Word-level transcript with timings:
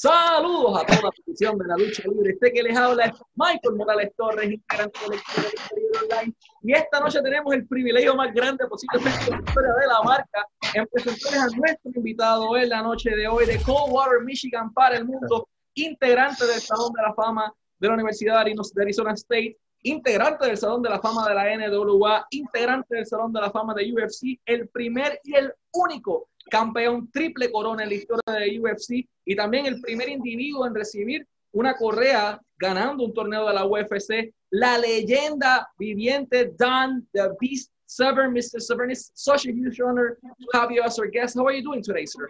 Saludos 0.00 0.80
a 0.80 0.86
toda 0.86 1.02
la 1.02 1.08
afición 1.08 1.58
de 1.58 1.66
la 1.66 1.76
lucha 1.76 2.04
libre. 2.04 2.30
Este 2.30 2.52
que 2.52 2.62
les 2.62 2.76
habla 2.76 3.06
es 3.06 3.12
Michael 3.34 3.74
Morales 3.74 4.12
Torres, 4.16 4.48
integrante 4.48 5.00
del 5.00 5.18
equipo 5.18 5.42
de 5.42 5.48
Lucha 5.50 5.74
Libre 5.74 5.98
Online. 6.04 6.34
Y 6.62 6.72
esta 6.72 7.00
noche 7.00 7.20
tenemos 7.20 7.52
el 7.52 7.66
privilegio 7.66 8.14
más 8.14 8.32
grande 8.32 8.64
posiblemente 8.68 9.24
en 9.24 9.30
la 9.32 9.38
historia 9.38 9.72
de 9.72 9.86
la 9.88 10.02
marca 10.04 10.46
en 10.74 10.86
presentarles 10.86 11.40
a 11.40 11.46
nuestro 11.48 11.90
invitado 11.96 12.56
en 12.56 12.68
la 12.68 12.82
noche 12.82 13.10
de 13.10 13.26
hoy 13.26 13.46
de 13.46 13.60
Coldwater, 13.60 14.22
Michigan 14.24 14.72
para 14.72 14.98
el 14.98 15.04
mundo, 15.04 15.48
integrante 15.74 16.46
del 16.46 16.60
Salón 16.60 16.92
de 16.92 17.02
la 17.02 17.12
Fama 17.14 17.52
de 17.80 17.88
la 17.88 17.94
Universidad 17.94 18.44
de 18.44 18.82
Arizona 18.82 19.14
State, 19.14 19.58
integrante 19.82 20.46
del 20.46 20.58
Salón 20.58 20.80
de 20.80 20.90
la 20.90 21.00
Fama 21.00 21.28
de 21.28 21.34
la 21.34 21.56
NWA, 21.56 22.24
integrante 22.30 22.94
del 22.94 23.06
Salón 23.06 23.32
de 23.32 23.40
la 23.40 23.50
Fama 23.50 23.74
de 23.74 23.92
UFC, 23.92 24.38
el 24.46 24.68
primer 24.68 25.20
y 25.24 25.34
el 25.34 25.52
único 25.72 26.28
campeón 26.48 27.10
triple 27.12 27.50
corona 27.50 27.82
en 27.82 27.88
la 27.88 27.94
historia 27.94 28.40
de 28.40 28.60
UFC 28.60 29.06
y 29.24 29.36
también 29.36 29.66
el 29.66 29.80
primer 29.80 30.08
individuo 30.08 30.66
en 30.66 30.74
recibir 30.74 31.26
una 31.52 31.74
correa 31.74 32.40
ganando 32.58 33.04
un 33.04 33.14
torneo 33.14 33.46
de 33.46 33.54
la 33.54 33.66
UFC, 33.66 34.32
la 34.50 34.78
leyenda 34.78 35.68
viviente 35.78 36.52
Dan 36.58 37.06
the 37.12 37.30
Beast 37.40 37.70
Severn, 37.86 38.34
Mr. 38.34 38.60
Severn, 38.60 38.90
it's 38.90 39.10
such 39.14 39.46
a 39.46 39.52
huge 39.52 39.80
honor 39.80 40.18
to 40.22 40.58
have 40.58 40.70
you 40.70 40.82
as 40.82 40.98
our 40.98 41.06
guest. 41.06 41.36
How 41.36 41.46
are 41.46 41.52
you 41.52 41.62
doing 41.62 41.82
today, 41.82 42.04
sir? 42.04 42.28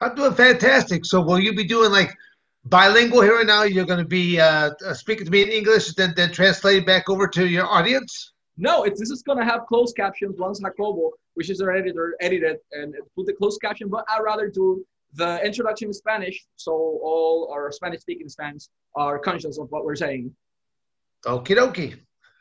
I'm 0.00 0.14
doing 0.14 0.32
fantastic. 0.32 1.04
So 1.04 1.20
will 1.20 1.38
you 1.38 1.54
be 1.54 1.64
doing 1.64 1.92
like 1.92 2.16
bilingual 2.64 3.20
here 3.20 3.38
and 3.38 3.46
now? 3.46 3.64
You're 3.64 3.84
going 3.84 4.00
to 4.00 4.06
be 4.06 4.40
uh, 4.40 4.70
uh, 4.84 4.94
speaking 4.94 5.26
to 5.26 5.30
me 5.30 5.42
in 5.42 5.48
English, 5.48 5.94
then 5.94 6.14
then 6.16 6.32
translate 6.32 6.86
back 6.86 7.10
over 7.10 7.28
to 7.28 7.46
your 7.46 7.66
audience. 7.66 8.32
No, 8.56 8.84
it's, 8.84 8.98
this 8.98 9.10
is 9.10 9.22
going 9.22 9.38
to 9.38 9.44
have 9.44 9.66
closed 9.66 9.94
captions 9.94 10.38
once 10.38 10.60
Jacobo, 10.60 11.10
which 11.34 11.50
is 11.50 11.60
our 11.60 11.72
editor, 11.72 12.16
edited 12.20 12.56
and 12.72 12.94
put 13.16 13.26
the 13.26 13.32
closed 13.32 13.60
caption. 13.60 13.88
But 13.88 14.04
I'd 14.08 14.20
rather 14.20 14.48
do 14.48 14.84
the 15.14 15.44
introduction 15.44 15.88
in 15.88 15.92
Spanish, 15.92 16.46
so 16.56 16.72
all 16.72 17.50
our 17.52 17.70
Spanish-speaking 17.70 18.28
fans 18.30 18.70
are 18.96 19.18
conscious 19.18 19.58
of 19.58 19.70
what 19.70 19.84
we're 19.84 19.96
saying. 19.96 20.34
Okie 21.26 21.56
dokie. 21.56 21.94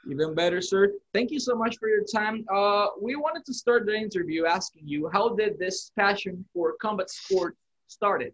Even 0.09 0.33
better, 0.33 0.61
sir. 0.61 0.93
Thank 1.13 1.31
you 1.31 1.39
so 1.39 1.53
much 1.55 1.77
for 1.77 1.87
your 1.87 2.03
time. 2.03 2.43
Uh, 2.51 2.87
we 2.99 3.15
wanted 3.15 3.45
to 3.45 3.53
start 3.53 3.85
the 3.85 3.93
interview 3.93 4.45
asking 4.45 4.87
you, 4.87 5.09
how 5.13 5.35
did 5.35 5.59
this 5.59 5.91
passion 5.95 6.43
for 6.53 6.73
combat 6.81 7.09
sport 7.09 7.55
started? 7.87 8.33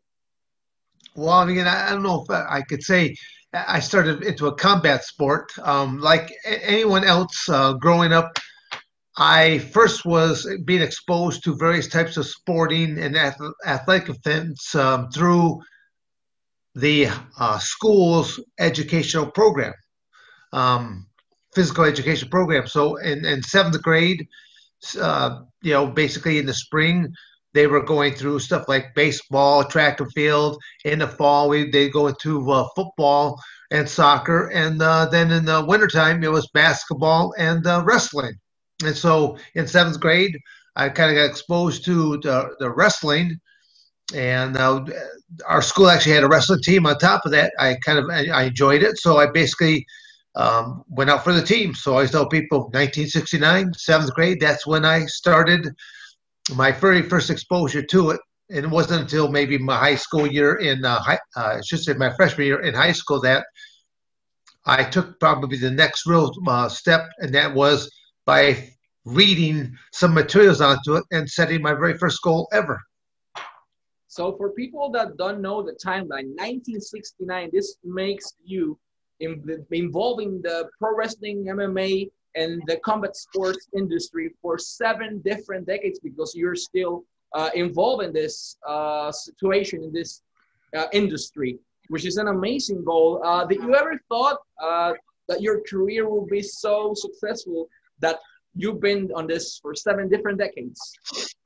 Well, 1.16 1.30
I 1.30 1.46
mean, 1.46 1.68
I 1.68 1.90
don't 1.90 2.04
know 2.04 2.24
if 2.24 2.30
I 2.30 2.62
could 2.62 2.84
say 2.84 3.16
I 3.54 3.80
started 3.80 4.24
into 4.24 4.48
a 4.48 4.56
combat 4.56 5.04
sport. 5.04 5.52
Um, 5.62 6.00
like 6.00 6.32
anyone 6.46 7.04
else 7.04 7.50
uh, 7.50 7.74
growing 7.74 8.14
up, 8.14 8.38
I 9.18 9.60
first 9.60 10.06
was 10.06 10.48
being 10.66 10.84
exposed 10.84 11.44
to 11.44 11.58
various 11.58 11.88
types 11.88 12.18
of 12.18 12.28
sporting 12.28 13.00
and 13.00 13.18
athletic 13.18 14.10
events 14.10 14.76
um, 14.76 15.10
through 15.10 15.62
the 16.76 17.08
uh, 17.40 17.58
school's 17.58 18.40
educational 18.60 19.32
program, 19.32 19.74
um, 20.54 21.08
physical 21.56 21.86
education 21.86 22.30
program. 22.30 22.68
So 22.68 22.98
in, 22.98 23.26
in 23.26 23.42
seventh 23.42 23.82
grade, 23.82 24.28
uh, 25.02 25.42
you 25.64 25.74
know, 25.74 25.88
basically 25.88 26.38
in 26.38 26.46
the 26.46 26.54
spring, 26.54 27.12
they 27.56 27.66
were 27.66 27.82
going 27.82 28.14
through 28.14 28.38
stuff 28.38 28.66
like 28.68 28.94
baseball, 28.94 29.64
track 29.64 30.00
and 30.00 30.14
field. 30.14 30.62
In 30.86 31.00
the 31.00 31.08
fall, 31.08 31.50
we 31.50 31.72
they 31.72 31.90
go 31.90 32.06
into 32.06 32.52
uh, 32.52 32.68
football 32.76 33.42
and 33.72 33.90
soccer, 33.90 34.52
and 34.54 34.80
uh, 34.80 35.08
then 35.08 35.32
in 35.32 35.46
the 35.46 35.66
wintertime, 35.66 36.24
it 36.24 36.32
was 36.32 36.48
basketball 36.54 37.34
and 37.40 37.66
uh, 37.66 37.82
wrestling. 37.84 38.36
And 38.84 38.96
so 38.96 39.38
in 39.56 39.68
seventh 39.68 40.00
grade, 40.00 40.38
I 40.76 40.90
kind 40.90 41.10
of 41.12 41.16
got 41.16 41.30
exposed 41.30 41.84
to 41.86 42.18
the, 42.18 42.56
the 42.60 42.70
wrestling, 42.70 43.40
and 44.14 44.56
uh, 44.56 44.86
our 45.48 45.62
school 45.62 45.90
actually 45.90 46.14
had 46.14 46.24
a 46.24 46.28
wrestling 46.28 46.62
team. 46.62 46.86
On 46.86 46.98
top 46.98 47.26
of 47.26 47.32
that, 47.32 47.52
I 47.60 47.76
kind 47.84 48.00
of 48.00 48.10
I 48.10 48.44
enjoyed 48.44 48.84
it, 48.84 48.98
so 48.98 49.18
I 49.18 49.26
basically 49.26 49.86
um, 50.36 50.84
went 50.88 51.10
out 51.10 51.24
for 51.24 51.34
the 51.34 51.42
team. 51.42 51.74
So 51.74 51.98
I 51.98 52.06
tell 52.06 52.30
people, 52.30 52.66
1969, 52.66 53.74
seventh 53.74 54.14
grade, 54.14 54.40
that's 54.40 54.68
when 54.68 54.86
I 54.86 55.06
started 55.08 55.68
my 56.56 56.72
very 56.72 57.02
first 57.02 57.30
exposure 57.30 57.82
to 57.82 58.12
it, 58.12 58.22
and 58.50 58.66
it 58.66 58.70
wasn't 58.70 59.02
until 59.02 59.30
maybe 59.30 59.58
my 59.58 59.78
high 59.78 59.96
school 59.96 60.28
year 60.28 60.56
in 60.56 60.86
uh, 60.86 61.00
high, 61.00 61.20
uh, 61.36 61.58
I 61.58 61.62
should 61.66 61.84
say 61.84 61.94
my 61.94 62.14
freshman 62.16 62.48
year 62.48 62.62
in 62.62 62.76
high 62.76 62.94
school 62.94 63.20
that 63.22 63.46
I 64.66 64.84
took 64.84 65.20
probably 65.20 65.58
the 65.58 65.72
next 65.72 66.06
real 66.06 66.32
uh, 66.48 66.70
step, 66.70 67.10
and 67.18 67.34
that 67.34 67.54
was 67.54 67.90
by 68.28 68.72
reading 69.06 69.76
some 69.94 70.14
materials 70.14 70.60
onto 70.62 70.96
it 70.96 71.04
and 71.12 71.28
setting 71.28 71.62
my 71.62 71.74
very 71.74 71.98
first 71.98 72.22
goal 72.22 72.48
ever. 72.52 72.80
So, 74.10 74.36
for 74.38 74.52
people 74.52 74.90
that 74.92 75.18
don't 75.18 75.42
know 75.42 75.64
the 75.64 75.74
timeline, 75.74 76.36
1969, 76.36 77.50
this 77.54 77.78
makes 77.84 78.34
you 78.44 78.78
in, 79.22 79.66
involving 79.72 80.42
the 80.42 80.70
pro 80.78 80.96
wrestling, 80.96 81.46
MMA, 81.46 82.12
and 82.36 82.62
the 82.68 82.78
combat 82.78 83.16
sports 83.16 83.68
industry 83.76 84.34
for 84.42 84.58
seven 84.58 85.22
different 85.24 85.66
decades 85.66 86.00
because 86.00 86.36
you're 86.36 86.56
still 86.56 87.04
uh, 87.34 87.50
involved 87.56 88.04
in 88.04 88.14
this 88.14 88.58
uh, 88.68 89.12
situation 89.12 89.84
in 89.84 89.92
this 89.94 90.22
uh, 90.76 90.88
industry, 90.92 91.58
which 91.88 92.06
is 92.06 92.18
an 92.18 92.28
amazing 92.28 92.84
goal. 92.84 93.22
Uh, 93.24 93.46
did 93.46 93.62
you 93.62 93.74
ever 93.76 94.00
thought 94.10 94.38
uh, 94.62 94.94
that 95.30 95.42
your 95.42 95.62
career 95.70 96.10
will 96.10 96.26
be 96.26 96.42
so 96.42 96.94
successful 96.96 97.68
that 98.00 98.20
you've 98.56 98.82
been 98.82 99.12
on 99.16 99.28
this 99.28 99.60
for 99.62 99.76
seven 99.76 100.10
different 100.10 100.38
decades? 100.40 100.80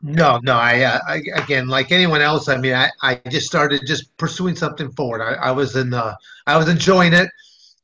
No, 0.01 0.39
no. 0.43 0.53
I, 0.53 0.81
uh, 0.81 0.99
I 1.07 1.21
again, 1.35 1.67
like 1.67 1.91
anyone 1.91 2.21
else, 2.21 2.47
I 2.47 2.57
mean, 2.57 2.73
I, 2.73 2.89
I 3.01 3.15
just 3.29 3.47
started 3.47 3.81
just 3.85 4.15
pursuing 4.17 4.55
something 4.55 4.91
forward. 4.93 5.21
I, 5.21 5.33
I 5.33 5.51
was 5.51 5.75
in, 5.75 5.89
the, 5.89 6.17
I 6.47 6.57
was 6.57 6.69
enjoying 6.69 7.13
it. 7.13 7.29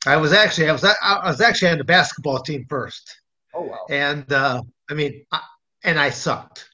I 0.06 0.16
was 0.16 0.32
actually 0.32 0.70
I 0.70 0.72
was 0.72 0.84
I 0.84 1.28
was 1.28 1.42
actually 1.42 1.70
on 1.70 1.80
the 1.80 1.84
basketball 1.84 2.40
team 2.40 2.66
first. 2.70 3.20
Oh 3.54 3.64
wow! 3.64 3.86
And 3.90 4.32
uh, 4.32 4.62
I 4.90 4.94
mean, 4.94 5.26
I, 5.32 5.42
and 5.84 6.00
I 6.00 6.10
sucked. 6.10 6.70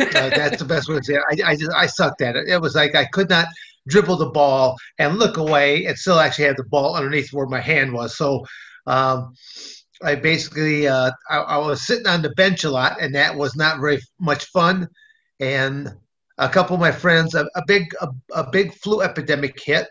Uh, 0.00 0.30
that's 0.30 0.58
the 0.58 0.64
best 0.64 0.88
way 0.88 0.96
to 0.96 1.04
say 1.04 1.14
it. 1.14 1.44
I, 1.44 1.50
I 1.50 1.56
just 1.56 1.72
I 1.72 1.86
sucked 1.86 2.22
at 2.22 2.36
it. 2.36 2.48
It 2.48 2.60
was 2.60 2.74
like 2.74 2.94
I 2.94 3.04
could 3.06 3.28
not 3.28 3.48
dribble 3.88 4.16
the 4.16 4.30
ball 4.30 4.76
and 4.98 5.18
look 5.18 5.38
away 5.38 5.86
and 5.86 5.98
still 5.98 6.20
actually 6.20 6.44
have 6.46 6.56
the 6.56 6.64
ball 6.64 6.94
underneath 6.94 7.32
where 7.32 7.46
my 7.46 7.60
hand 7.60 7.92
was. 7.92 8.16
So 8.16 8.46
um, 8.86 9.34
I 10.02 10.14
basically 10.14 10.86
uh, 10.86 11.10
I, 11.28 11.38
I, 11.38 11.58
was 11.58 11.86
sitting 11.86 12.06
on 12.06 12.22
the 12.22 12.30
bench 12.30 12.64
a 12.64 12.70
lot, 12.70 13.00
and 13.00 13.14
that 13.14 13.34
was 13.34 13.56
not 13.56 13.80
very 13.80 13.98
much 14.20 14.44
fun. 14.46 14.88
And 15.40 15.92
a 16.38 16.48
couple 16.48 16.74
of 16.74 16.80
my 16.80 16.92
friends, 16.92 17.34
a, 17.34 17.46
a 17.56 17.62
big 17.66 17.88
a, 18.00 18.08
a, 18.34 18.48
big 18.50 18.72
flu 18.74 19.02
epidemic 19.02 19.58
hit 19.60 19.88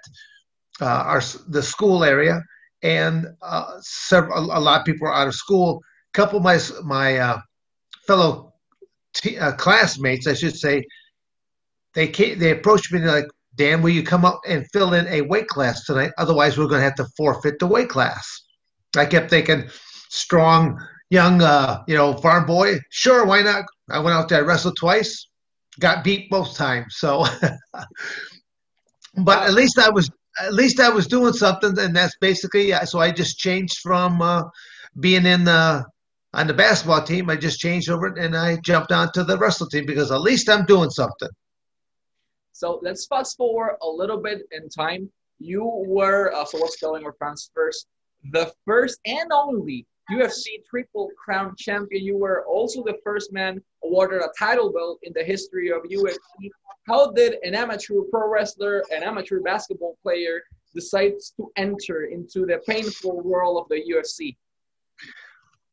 uh, 0.82 0.86
our 0.86 1.22
the 1.50 1.62
school 1.62 2.04
area, 2.04 2.42
and 2.84 3.28
uh, 3.42 3.78
several 3.82 4.46
a 4.46 4.60
lot 4.60 4.80
of 4.80 4.86
people 4.86 5.08
were 5.08 5.14
out 5.14 5.28
of 5.28 5.36
school. 5.36 5.82
A 6.14 6.18
couple 6.18 6.38
of 6.38 6.44
my 6.44 6.60
my 6.84 7.18
uh, 7.18 7.40
fellow 8.06 8.54
t- 9.14 9.38
uh, 9.38 9.54
classmates, 9.54 10.28
I 10.28 10.34
should 10.34 10.56
say, 10.56 10.86
they 11.94 12.08
came, 12.08 12.40
they 12.40 12.52
approached 12.52 12.94
me 12.94 13.00
like, 13.00 13.28
"Dan, 13.56 13.82
will 13.82 13.90
you 13.90 14.04
come 14.04 14.24
up 14.24 14.40
and 14.48 14.66
fill 14.72 14.94
in 14.94 15.06
a 15.08 15.22
weight 15.22 15.48
class 15.48 15.84
tonight? 15.84 16.12
Otherwise, 16.18 16.58
we're 16.58 16.68
going 16.68 16.80
to 16.80 16.86
have 16.86 16.96
to 16.96 17.08
forfeit 17.18 17.60
the 17.60 17.68
weight 17.68 17.90
class." 17.90 18.44
I 18.96 19.06
kept 19.06 19.30
thinking, 19.30 19.70
strong 20.10 20.80
young, 21.10 21.42
uh, 21.42 21.84
you 21.88 21.96
know, 21.96 22.14
farm 22.14 22.46
boy. 22.46 22.80
Sure, 22.90 23.26
why 23.26 23.42
not? 23.42 23.66
I 23.90 24.00
went 24.00 24.16
out 24.16 24.30
there, 24.30 24.40
I 24.40 24.42
wrestled 24.42 24.76
twice, 24.78 25.28
got 25.80 26.04
beat 26.04 26.30
both 26.30 26.56
times. 26.56 26.96
So, 26.98 27.26
but 29.18 29.44
at 29.44 29.54
least 29.54 29.80
I 29.80 29.90
was 29.90 30.10
at 30.40 30.54
least 30.54 30.80
I 30.80 30.90
was 30.90 31.08
doing 31.08 31.34
something, 31.34 31.78
and 31.80 31.96
that's 31.96 32.16
basically 32.20 32.72
so. 32.86 33.00
I 33.00 33.12
just 33.12 33.38
changed 33.38 33.80
from 33.82 34.22
uh, 34.22 34.44
being 35.00 35.26
in 35.26 35.46
the 35.46 35.86
on 36.34 36.48
the 36.48 36.54
basketball 36.54 37.04
team. 37.04 37.30
I 37.30 37.36
just 37.36 37.60
changed 37.60 37.90
over 37.90 38.08
and 38.08 38.36
I 38.36 38.58
jumped 38.58 38.92
onto 38.92 39.24
the 39.24 39.38
wrestling 39.38 39.70
team 39.72 39.86
because 39.86 40.12
at 40.12 40.22
least 40.22 40.50
I'm 40.50 40.66
doing 40.66 40.90
something. 40.90 41.30
So 42.52 42.80
let's 42.82 43.06
fast 43.08 43.38
forward 43.38 43.78
a 43.82 43.88
little 43.88 44.18
bit 44.18 44.42
in 44.52 44.70
time. 44.70 45.12
You 45.40 45.64
were 45.88 46.34
uh, 46.34 46.46
so 46.46 46.58
let's 46.58 46.80
telling 46.80 47.04
our 47.06 47.14
fans 47.14 47.50
first 47.54 47.88
the 48.32 48.52
first 48.66 49.00
and 49.06 49.32
only 49.32 49.86
UFC 50.12 50.64
Triple 50.70 51.10
Crown 51.18 51.54
champion. 51.58 52.04
You 52.04 52.18
were 52.18 52.46
also 52.46 52.84
the 52.84 52.98
first 53.04 53.34
man 53.34 53.62
awarded 53.84 54.22
a 54.22 54.30
title 54.38 54.72
belt 54.72 55.00
in 55.04 55.14
the 55.14 55.24
history 55.24 55.70
of 55.70 55.84
UFC. 55.84 56.50
How 56.88 57.12
did 57.12 57.36
an 57.44 57.54
amateur 57.54 58.02
pro 58.10 58.30
wrestler, 58.30 58.84
an 58.96 59.04
amateur 59.04 59.42
basketball 59.42 59.98
player, 60.02 60.42
decide 60.74 61.14
to 61.36 61.52
enter 61.58 62.06
into 62.06 62.46
the 62.46 62.62
painful 62.66 63.22
world 63.22 63.62
of 63.62 63.70
the 63.70 63.82
UFC? 63.94 64.38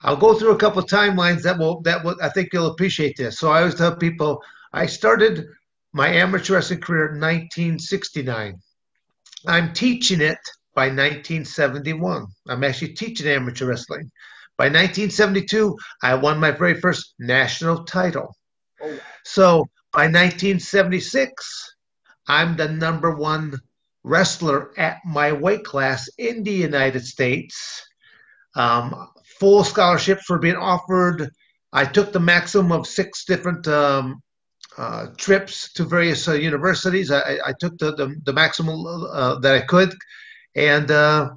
I'll 0.00 0.16
go 0.16 0.34
through 0.34 0.50
a 0.50 0.58
couple 0.58 0.82
timelines 0.82 1.42
that 1.42 1.58
will 1.58 1.80
that 1.82 2.04
will 2.04 2.16
I 2.20 2.28
think 2.28 2.50
you'll 2.52 2.72
appreciate 2.72 3.16
this. 3.16 3.38
So 3.38 3.50
I 3.50 3.60
always 3.60 3.76
tell 3.76 3.96
people 3.96 4.42
I 4.72 4.86
started 4.86 5.46
my 5.92 6.08
amateur 6.08 6.54
wrestling 6.54 6.80
career 6.80 7.06
in 7.06 7.20
1969. 7.20 8.58
I'm 9.46 9.72
teaching 9.72 10.20
it 10.20 10.38
by 10.74 10.86
1971. 10.86 12.26
I'm 12.48 12.64
actually 12.64 12.94
teaching 12.94 13.28
amateur 13.28 13.66
wrestling. 13.66 14.10
By 14.56 14.66
1972, 14.66 15.76
I 16.02 16.14
won 16.14 16.38
my 16.38 16.52
very 16.52 16.80
first 16.80 17.14
national 17.18 17.84
title. 17.84 18.34
Oh. 18.80 18.98
So 19.24 19.66
by 19.92 20.04
1976, 20.04 21.74
I'm 22.28 22.56
the 22.56 22.68
number 22.68 23.14
one 23.14 23.58
wrestler 24.04 24.78
at 24.78 24.98
my 25.04 25.32
weight 25.32 25.64
class 25.64 26.08
in 26.18 26.44
the 26.44 26.52
United 26.52 27.04
States. 27.04 27.82
Um, 28.54 29.08
full 29.40 29.64
scholarships 29.64 30.28
were 30.30 30.38
being 30.38 30.56
offered. 30.56 31.30
I 31.72 31.84
took 31.84 32.12
the 32.12 32.20
maximum 32.20 32.70
of 32.70 32.86
six 32.86 33.24
different 33.24 33.66
um, 33.66 34.22
uh, 34.76 35.08
trips 35.16 35.72
to 35.72 35.84
various 35.84 36.28
uh, 36.28 36.34
universities. 36.34 37.10
I, 37.10 37.38
I 37.44 37.52
took 37.58 37.76
the, 37.78 37.94
the, 37.96 38.14
the 38.24 38.32
maximum 38.32 38.84
uh, 38.86 39.38
that 39.40 39.54
I 39.54 39.60
could. 39.62 39.94
And 40.56 40.90
uh, 40.90 41.30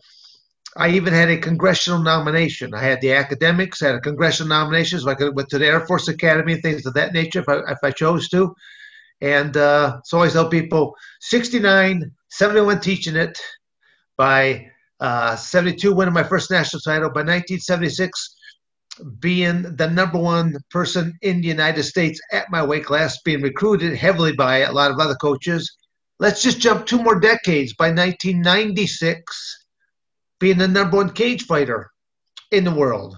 I 0.76 0.90
even 0.90 1.14
had 1.14 1.30
a 1.30 1.38
congressional 1.38 2.02
nomination. 2.02 2.74
I 2.74 2.82
had 2.82 3.02
the 3.02 3.14
academics, 3.14 3.82
I 3.82 3.88
had 3.88 3.96
a 3.96 4.02
congressional 4.02 4.50
nomination, 4.50 5.00
so 5.00 5.10
I 5.10 5.16
could 5.16 5.36
went 5.36 5.50
to 5.50 5.58
the 5.58 5.66
Air 5.66 5.86
Force 5.86 6.08
Academy 6.08 6.54
and 6.54 6.62
things 6.62 6.86
of 6.86 6.94
that 6.94 7.14
nature 7.14 7.40
if 7.40 7.50
I, 7.50 7.60
if 7.72 7.80
I 7.84 7.92
chose 7.92 8.30
to. 8.30 8.54
And 9.22 9.58
uh, 9.58 10.00
so 10.04 10.22
I 10.22 10.30
tell 10.30 10.50
people 10.50 10.96
69, 11.22 12.12
71 12.30 12.80
teaching 12.82 13.16
it, 13.16 13.40
by 14.18 14.68
uh, 15.00 15.36
72 15.36 15.94
winning 15.94 16.14
my 16.14 16.24
first 16.24 16.52
national 16.52 16.82
title, 16.82 17.10
by 17.10 17.22
1976 17.22 18.36
being 19.20 19.62
the 19.76 19.90
number 19.90 20.18
one 20.18 20.56
person 20.72 21.18
in 21.22 21.42
the 21.42 21.48
United 21.48 21.84
States 21.84 22.20
at 22.32 22.50
my 22.50 22.64
weight 22.64 22.86
class, 22.86 23.22
being 23.24 23.42
recruited 23.42 23.96
heavily 23.96 24.34
by 24.34 24.60
a 24.60 24.72
lot 24.72 24.92
of 24.92 25.00
other 25.00 25.16
coaches. 25.16 25.78
Let's 26.20 26.42
just 26.42 26.60
jump 26.60 26.86
two 26.86 27.02
more 27.02 27.20
decades. 27.20 27.74
By 27.74 27.90
1996, 27.90 29.66
being 30.40 30.58
the 30.58 30.68
number 30.68 30.98
one 30.98 31.12
cage 31.12 31.46
fighter 31.46 31.92
in 32.52 32.64
the 32.64 32.74
world, 32.74 33.18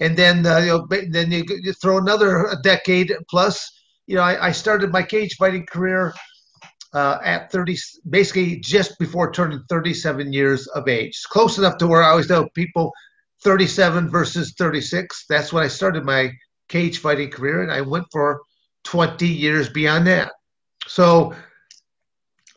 and 0.00 0.16
then 0.16 0.44
uh, 0.44 0.58
you 0.58 0.66
know, 0.66 0.86
then 1.10 1.30
you, 1.30 1.44
you, 1.48 1.72
throw 1.72 1.98
another 1.98 2.56
decade 2.62 3.14
plus. 3.30 3.70
You 4.06 4.16
know, 4.16 4.22
I, 4.22 4.48
I 4.48 4.52
started 4.52 4.92
my 4.92 5.02
cage 5.02 5.36
fighting 5.36 5.66
career 5.66 6.14
uh, 6.94 7.18
at 7.22 7.50
30, 7.50 7.76
basically 8.08 8.58
just 8.60 8.98
before 8.98 9.32
turning 9.32 9.62
37 9.68 10.32
years 10.32 10.66
of 10.68 10.88
age. 10.88 11.20
Close 11.28 11.58
enough 11.58 11.78
to 11.78 11.86
where 11.86 12.02
I 12.02 12.10
always 12.10 12.28
tell 12.28 12.48
people 12.50 12.92
37 13.42 14.08
versus 14.10 14.54
36. 14.58 15.26
That's 15.28 15.52
when 15.52 15.62
I 15.62 15.68
started 15.68 16.04
my 16.04 16.30
cage 16.68 16.98
fighting 16.98 17.30
career, 17.30 17.62
and 17.62 17.72
I 17.72 17.80
went 17.80 18.06
for 18.10 18.40
20 18.84 19.26
years 19.26 19.68
beyond 19.68 20.06
that. 20.06 20.32
So 20.86 21.34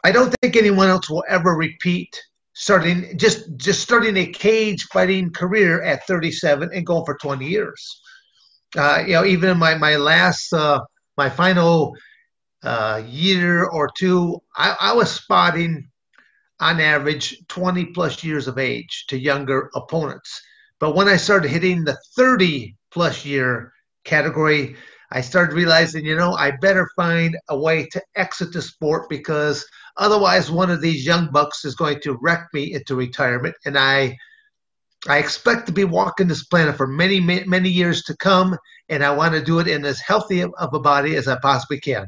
I 0.03 0.11
don't 0.11 0.33
think 0.41 0.55
anyone 0.55 0.87
else 0.87 1.09
will 1.09 1.23
ever 1.27 1.55
repeat 1.55 2.09
starting 2.53 3.17
just 3.17 3.55
just 3.57 3.81
starting 3.81 4.17
a 4.17 4.25
cage 4.25 4.83
fighting 4.91 5.31
career 5.31 5.81
at 5.81 6.05
37 6.07 6.69
and 6.73 6.85
going 6.85 7.05
for 7.05 7.17
20 7.17 7.45
years. 7.45 8.01
Uh, 8.77 9.03
you 9.05 9.13
know, 9.13 9.25
even 9.25 9.49
in 9.49 9.57
my 9.57 9.75
my 9.75 9.95
last 9.95 10.53
uh, 10.53 10.79
my 11.17 11.29
final 11.29 11.95
uh, 12.63 13.01
year 13.07 13.65
or 13.65 13.89
two, 13.97 14.41
I, 14.55 14.75
I 14.79 14.93
was 14.93 15.09
spotting 15.11 15.89
on 16.59 16.81
average 16.81 17.37
20 17.47 17.85
plus 17.87 18.23
years 18.23 18.47
of 18.47 18.57
age 18.57 19.05
to 19.07 19.17
younger 19.17 19.69
opponents. 19.75 20.41
But 20.79 20.95
when 20.95 21.07
I 21.07 21.15
started 21.17 21.49
hitting 21.49 21.83
the 21.83 21.97
30 22.17 22.75
plus 22.91 23.25
year 23.25 23.71
category, 24.03 24.75
I 25.11 25.21
started 25.21 25.55
realizing, 25.55 26.05
you 26.05 26.15
know, 26.15 26.33
I 26.33 26.51
better 26.51 26.89
find 26.95 27.37
a 27.49 27.57
way 27.57 27.87
to 27.91 28.01
exit 28.15 28.53
the 28.53 28.61
sport 28.61 29.09
because 29.09 29.65
otherwise 29.97 30.51
one 30.51 30.69
of 30.69 30.81
these 30.81 31.05
young 31.05 31.31
bucks 31.31 31.65
is 31.65 31.75
going 31.75 31.99
to 32.01 32.17
wreck 32.21 32.47
me 32.53 32.73
into 32.73 32.95
retirement. 32.95 33.55
And 33.65 33.77
I 33.77 34.17
I 35.07 35.17
expect 35.17 35.65
to 35.67 35.71
be 35.71 35.85
walking 35.85 36.27
this 36.27 36.43
planet 36.43 36.75
for 36.75 36.87
many, 36.87 37.19
many 37.19 37.45
many 37.45 37.69
years 37.69 38.03
to 38.03 38.17
come, 38.17 38.57
and 38.89 39.03
I 39.03 39.11
want 39.11 39.33
to 39.33 39.43
do 39.43 39.59
it 39.59 39.67
in 39.67 39.85
as 39.85 39.99
healthy 39.99 40.43
of 40.43 40.73
a 40.73 40.79
body 40.79 41.15
as 41.15 41.27
I 41.27 41.37
possibly 41.41 41.79
can. 41.79 42.07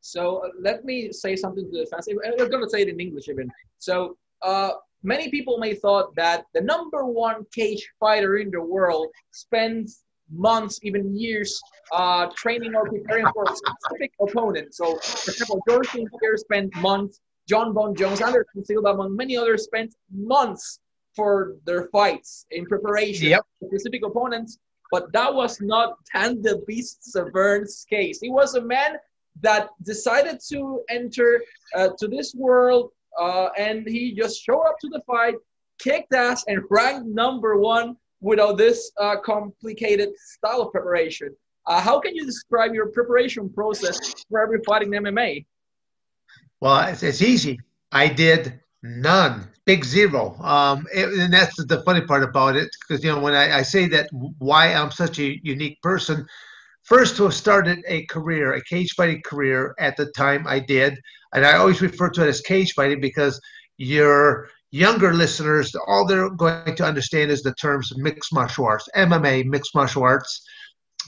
So 0.00 0.38
uh, 0.44 0.50
let 0.60 0.84
me 0.84 1.12
say 1.12 1.34
something 1.34 1.64
to 1.70 1.78
the 1.78 1.86
fans. 1.86 2.08
I'm 2.08 2.36
going 2.36 2.62
to 2.62 2.70
say 2.70 2.82
it 2.82 2.88
in 2.88 3.00
English 3.00 3.28
even. 3.28 3.50
So 3.78 4.16
uh, 4.42 4.70
many 5.02 5.30
people 5.30 5.58
may 5.58 5.74
thought 5.74 6.14
that 6.14 6.44
the 6.54 6.60
number 6.60 7.04
one 7.04 7.44
cage 7.52 7.88
fighter 7.98 8.38
in 8.38 8.50
the 8.50 8.60
world 8.60 9.08
spends 9.32 10.04
months, 10.30 10.78
even 10.82 11.16
years, 11.16 11.60
uh, 11.92 12.26
training 12.36 12.74
or 12.74 12.88
preparing 12.88 13.26
for 13.32 13.44
a 13.44 13.54
specific 13.54 14.12
opponent. 14.20 14.74
So, 14.74 14.96
for 14.98 15.30
example, 15.30 15.62
George 15.68 15.88
St. 15.88 16.08
Pierre 16.20 16.36
spent 16.36 16.74
months, 16.76 17.20
Jon 17.48 17.72
Bones 17.72 17.98
Jones, 17.98 18.20
Anderson 18.20 18.64
Silva, 18.64 18.88
among 18.88 19.16
many 19.16 19.36
others, 19.36 19.64
spent 19.64 19.94
months 20.12 20.80
for 21.14 21.56
their 21.64 21.88
fights 21.88 22.46
in 22.50 22.66
preparation 22.66 23.28
yep. 23.28 23.42
for 23.60 23.68
specific 23.68 24.04
opponents. 24.04 24.58
But 24.90 25.12
that 25.12 25.34
was 25.34 25.60
not 25.60 25.94
Dan 26.12 26.42
the 26.42 26.62
Beast 26.66 27.04
Severn's 27.04 27.86
case. 27.88 28.20
He 28.20 28.30
was 28.30 28.54
a 28.54 28.62
man 28.62 28.96
that 29.42 29.70
decided 29.82 30.40
to 30.48 30.82
enter 30.88 31.42
uh, 31.74 31.88
to 31.98 32.08
this 32.08 32.34
world 32.34 32.90
uh, 33.18 33.48
and 33.56 33.86
he 33.86 34.12
just 34.12 34.42
showed 34.42 34.62
up 34.62 34.78
to 34.80 34.88
the 34.88 35.00
fight, 35.06 35.36
kicked 35.78 36.14
ass, 36.14 36.44
and 36.48 36.62
ranked 36.70 37.06
number 37.06 37.56
one 37.56 37.96
without 38.26 38.58
this 38.58 38.90
uh, 39.00 39.16
complicated 39.20 40.10
style 40.18 40.62
of 40.62 40.72
preparation. 40.72 41.30
Uh, 41.66 41.80
how 41.80 42.00
can 42.00 42.14
you 42.16 42.26
describe 42.26 42.74
your 42.74 42.88
preparation 42.88 43.48
process 43.48 43.98
for 44.28 44.40
every 44.40 44.60
fight 44.66 44.82
in 44.82 44.90
MMA? 44.90 45.46
Well, 46.60 46.88
it's, 46.88 47.04
it's 47.04 47.22
easy. 47.22 47.60
I 47.92 48.08
did 48.08 48.60
none, 48.82 49.48
big 49.64 49.84
zero. 49.84 50.36
Um, 50.40 50.86
it, 50.92 51.08
and 51.08 51.32
that's 51.32 51.54
the 51.66 51.82
funny 51.82 52.00
part 52.00 52.24
about 52.24 52.56
it, 52.56 52.68
because 52.80 53.04
you 53.04 53.12
know 53.12 53.20
when 53.20 53.34
I, 53.34 53.58
I 53.58 53.62
say 53.62 53.86
that 53.88 54.08
why 54.38 54.74
I'm 54.74 54.90
such 54.90 55.20
a 55.20 55.38
unique 55.44 55.80
person, 55.80 56.26
first 56.82 57.16
to 57.16 57.24
have 57.24 57.34
started 57.34 57.78
a 57.86 58.06
career, 58.06 58.54
a 58.54 58.64
cage 58.64 58.92
fighting 58.96 59.22
career 59.24 59.74
at 59.78 59.96
the 59.96 60.06
time 60.16 60.46
I 60.48 60.58
did. 60.58 60.98
And 61.32 61.46
I 61.46 61.56
always 61.58 61.80
refer 61.80 62.10
to 62.10 62.24
it 62.24 62.28
as 62.28 62.40
cage 62.40 62.72
fighting 62.72 63.00
because 63.00 63.40
your 63.76 64.48
younger 64.70 65.14
listeners, 65.14 65.74
all 65.86 66.06
they're 66.06 66.30
going 66.30 66.76
to 66.76 66.84
understand 66.84 67.30
is 67.30 67.42
the 67.42 67.54
terms 67.54 67.92
mixed 67.96 68.32
martial 68.32 68.66
arts, 68.66 68.88
MMA, 68.96 69.46
mixed 69.46 69.74
martial 69.74 70.02
arts. 70.02 70.42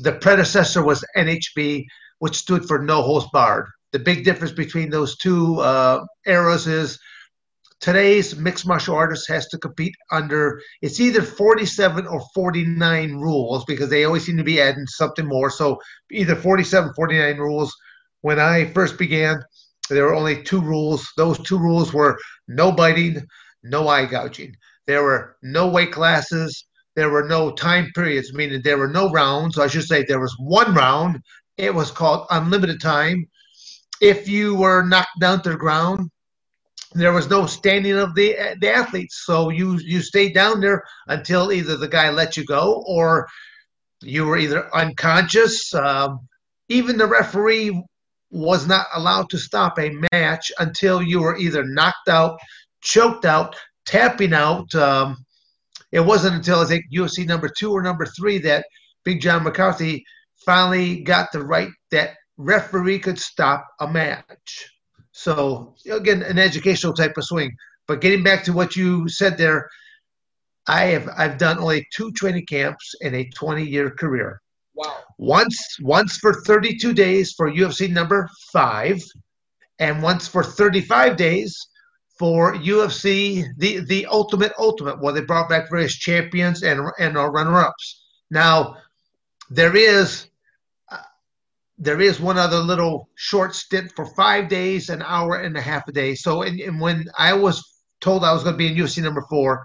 The 0.00 0.12
predecessor 0.12 0.82
was 0.82 1.04
NHB, 1.16 1.84
which 2.18 2.36
stood 2.36 2.66
for 2.66 2.78
no 2.78 3.02
holds 3.02 3.26
barred. 3.32 3.66
The 3.92 3.98
big 3.98 4.24
difference 4.24 4.52
between 4.52 4.90
those 4.90 5.16
two 5.16 5.60
uh, 5.60 6.04
eras 6.26 6.66
is 6.66 6.98
today's 7.80 8.36
mixed 8.36 8.66
martial 8.66 8.94
artist 8.94 9.28
has 9.28 9.46
to 9.48 9.58
compete 9.58 9.94
under 10.10 10.60
it's 10.82 11.00
either 11.00 11.22
47 11.22 12.06
or 12.06 12.20
49 12.34 13.14
rules 13.14 13.64
because 13.66 13.88
they 13.88 14.04
always 14.04 14.24
seem 14.24 14.36
to 14.36 14.44
be 14.44 14.60
adding 14.60 14.86
something 14.86 15.26
more 15.26 15.48
so 15.48 15.78
either 16.10 16.34
47 16.34 16.92
49 16.94 17.38
rules 17.38 17.72
when 18.22 18.40
i 18.40 18.64
first 18.72 18.98
began 18.98 19.40
there 19.90 20.04
were 20.04 20.14
only 20.14 20.42
two 20.42 20.60
rules 20.60 21.08
those 21.16 21.38
two 21.38 21.58
rules 21.58 21.92
were 21.92 22.18
no 22.48 22.72
biting 22.72 23.24
no 23.62 23.88
eye 23.88 24.06
gouging. 24.06 24.54
There 24.86 25.02
were 25.02 25.36
no 25.42 25.68
weight 25.68 25.92
classes. 25.92 26.64
There 26.96 27.10
were 27.10 27.28
no 27.28 27.52
time 27.52 27.90
periods 27.94 28.32
meaning 28.32 28.62
there 28.62 28.78
were 28.78 28.88
no 28.88 29.10
rounds. 29.10 29.58
I 29.58 29.66
should 29.68 29.84
say 29.84 30.02
there 30.02 30.20
was 30.20 30.34
one 30.38 30.74
round. 30.74 31.20
It 31.56 31.74
was 31.74 31.90
called 31.90 32.26
unlimited 32.30 32.80
time. 32.80 33.28
If 34.00 34.28
you 34.28 34.54
were 34.54 34.82
knocked 34.82 35.20
down 35.20 35.42
to 35.42 35.50
the 35.50 35.56
ground 35.56 36.10
there 36.92 37.12
was 37.12 37.28
no 37.28 37.46
standing 37.46 37.98
of 37.98 38.14
the 38.14 38.56
the 38.60 38.70
athletes. 38.70 39.22
So 39.24 39.50
you 39.50 39.78
you 39.78 40.00
stayed 40.00 40.34
down 40.34 40.60
there 40.60 40.82
until 41.06 41.52
either 41.52 41.76
the 41.76 41.88
guy 41.88 42.10
let 42.10 42.36
you 42.36 42.44
go 42.44 42.82
or 42.86 43.28
you 44.00 44.26
were 44.26 44.38
either 44.38 44.74
unconscious. 44.74 45.74
Um, 45.74 46.20
even 46.68 46.96
the 46.96 47.06
referee 47.06 47.82
was 48.30 48.66
not 48.66 48.86
allowed 48.94 49.30
to 49.30 49.38
stop 49.38 49.78
a 49.78 49.96
match 50.12 50.52
until 50.58 51.02
you 51.02 51.20
were 51.20 51.36
either 51.36 51.64
knocked 51.64 52.08
out, 52.08 52.38
choked 52.80 53.24
out, 53.24 53.56
tapping 53.86 54.32
out. 54.32 54.74
Um, 54.74 55.16
it 55.92 56.00
wasn't 56.00 56.36
until 56.36 56.60
I 56.60 56.64
think 56.66 56.84
UFC 56.94 57.26
number 57.26 57.48
two 57.48 57.72
or 57.72 57.82
number 57.82 58.06
three 58.06 58.38
that 58.38 58.66
Big 59.04 59.20
John 59.20 59.44
McCarthy 59.44 60.04
finally 60.44 61.00
got 61.00 61.32
the 61.32 61.42
right 61.42 61.70
that 61.90 62.14
referee 62.36 62.98
could 62.98 63.18
stop 63.18 63.66
a 63.80 63.88
match. 63.88 64.70
So 65.12 65.74
again, 65.90 66.22
an 66.22 66.38
educational 66.38 66.92
type 66.92 67.16
of 67.16 67.24
swing. 67.24 67.56
But 67.86 68.00
getting 68.00 68.22
back 68.22 68.44
to 68.44 68.52
what 68.52 68.76
you 68.76 69.08
said 69.08 69.38
there, 69.38 69.68
I 70.68 70.84
have 70.86 71.08
I've 71.16 71.38
done 71.38 71.58
only 71.58 71.86
two 71.94 72.12
training 72.12 72.46
camps 72.46 72.94
in 73.00 73.14
a 73.14 73.28
20 73.30 73.64
year 73.64 73.90
career. 73.90 74.40
Wow. 74.74 74.98
Once 75.16 75.58
once 75.80 76.18
for 76.18 76.34
32 76.34 76.92
days 76.92 77.32
for 77.32 77.50
UFC 77.50 77.90
number 77.90 78.28
five, 78.52 79.02
and 79.78 80.02
once 80.02 80.28
for 80.28 80.44
35 80.44 81.16
days 81.16 81.68
for 82.18 82.54
UFC 82.54 83.44
the 83.58 83.80
the 83.80 84.06
ultimate 84.06 84.52
ultimate 84.58 85.00
where 85.00 85.12
they 85.12 85.20
brought 85.20 85.48
back 85.48 85.70
various 85.70 85.94
champions 85.96 86.62
and 86.62 86.80
and 86.98 87.14
runner 87.14 87.58
ups. 87.58 88.04
Now 88.30 88.76
there 89.50 89.76
is 89.76 90.28
there 91.78 92.00
is 92.00 92.18
one 92.20 92.36
other 92.36 92.58
little 92.58 93.08
short 93.14 93.54
stint 93.54 93.92
for 93.94 94.04
five 94.04 94.48
days, 94.48 94.88
an 94.88 95.02
hour 95.02 95.36
and 95.36 95.56
a 95.56 95.60
half 95.60 95.86
a 95.86 95.92
day. 95.92 96.14
So, 96.14 96.42
and, 96.42 96.58
and 96.60 96.80
when 96.80 97.06
I 97.16 97.32
was 97.32 97.64
told 98.00 98.24
I 98.24 98.32
was 98.32 98.42
going 98.42 98.54
to 98.54 98.58
be 98.58 98.66
in 98.66 98.74
UFC 98.74 99.00
number 99.02 99.24
four, 99.30 99.64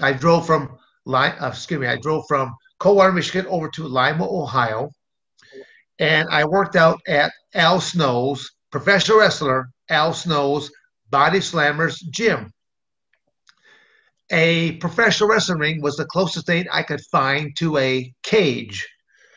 I 0.00 0.12
drove 0.12 0.46
from 0.46 0.76
uh, 1.06 1.32
excuse 1.42 1.80
me, 1.80 1.86
I 1.86 1.96
drove 1.96 2.24
from 2.28 2.54
Coldwater, 2.78 3.12
Michigan, 3.12 3.46
over 3.48 3.68
to 3.70 3.88
Lima, 3.88 4.28
Ohio, 4.30 4.90
and 5.98 6.28
I 6.30 6.44
worked 6.44 6.76
out 6.76 7.00
at 7.08 7.32
Al 7.54 7.80
Snow's 7.80 8.52
professional 8.70 9.18
wrestler 9.18 9.70
Al 9.88 10.12
Snow's 10.12 10.70
Body 11.10 11.38
Slammers 11.38 12.02
Gym. 12.10 12.52
A 14.30 14.72
professional 14.72 15.30
wrestling 15.30 15.58
ring 15.58 15.80
was 15.80 15.96
the 15.96 16.04
closest 16.04 16.46
thing 16.46 16.66
I 16.70 16.82
could 16.82 17.00
find 17.06 17.56
to 17.56 17.78
a 17.78 18.12
cage. 18.22 18.86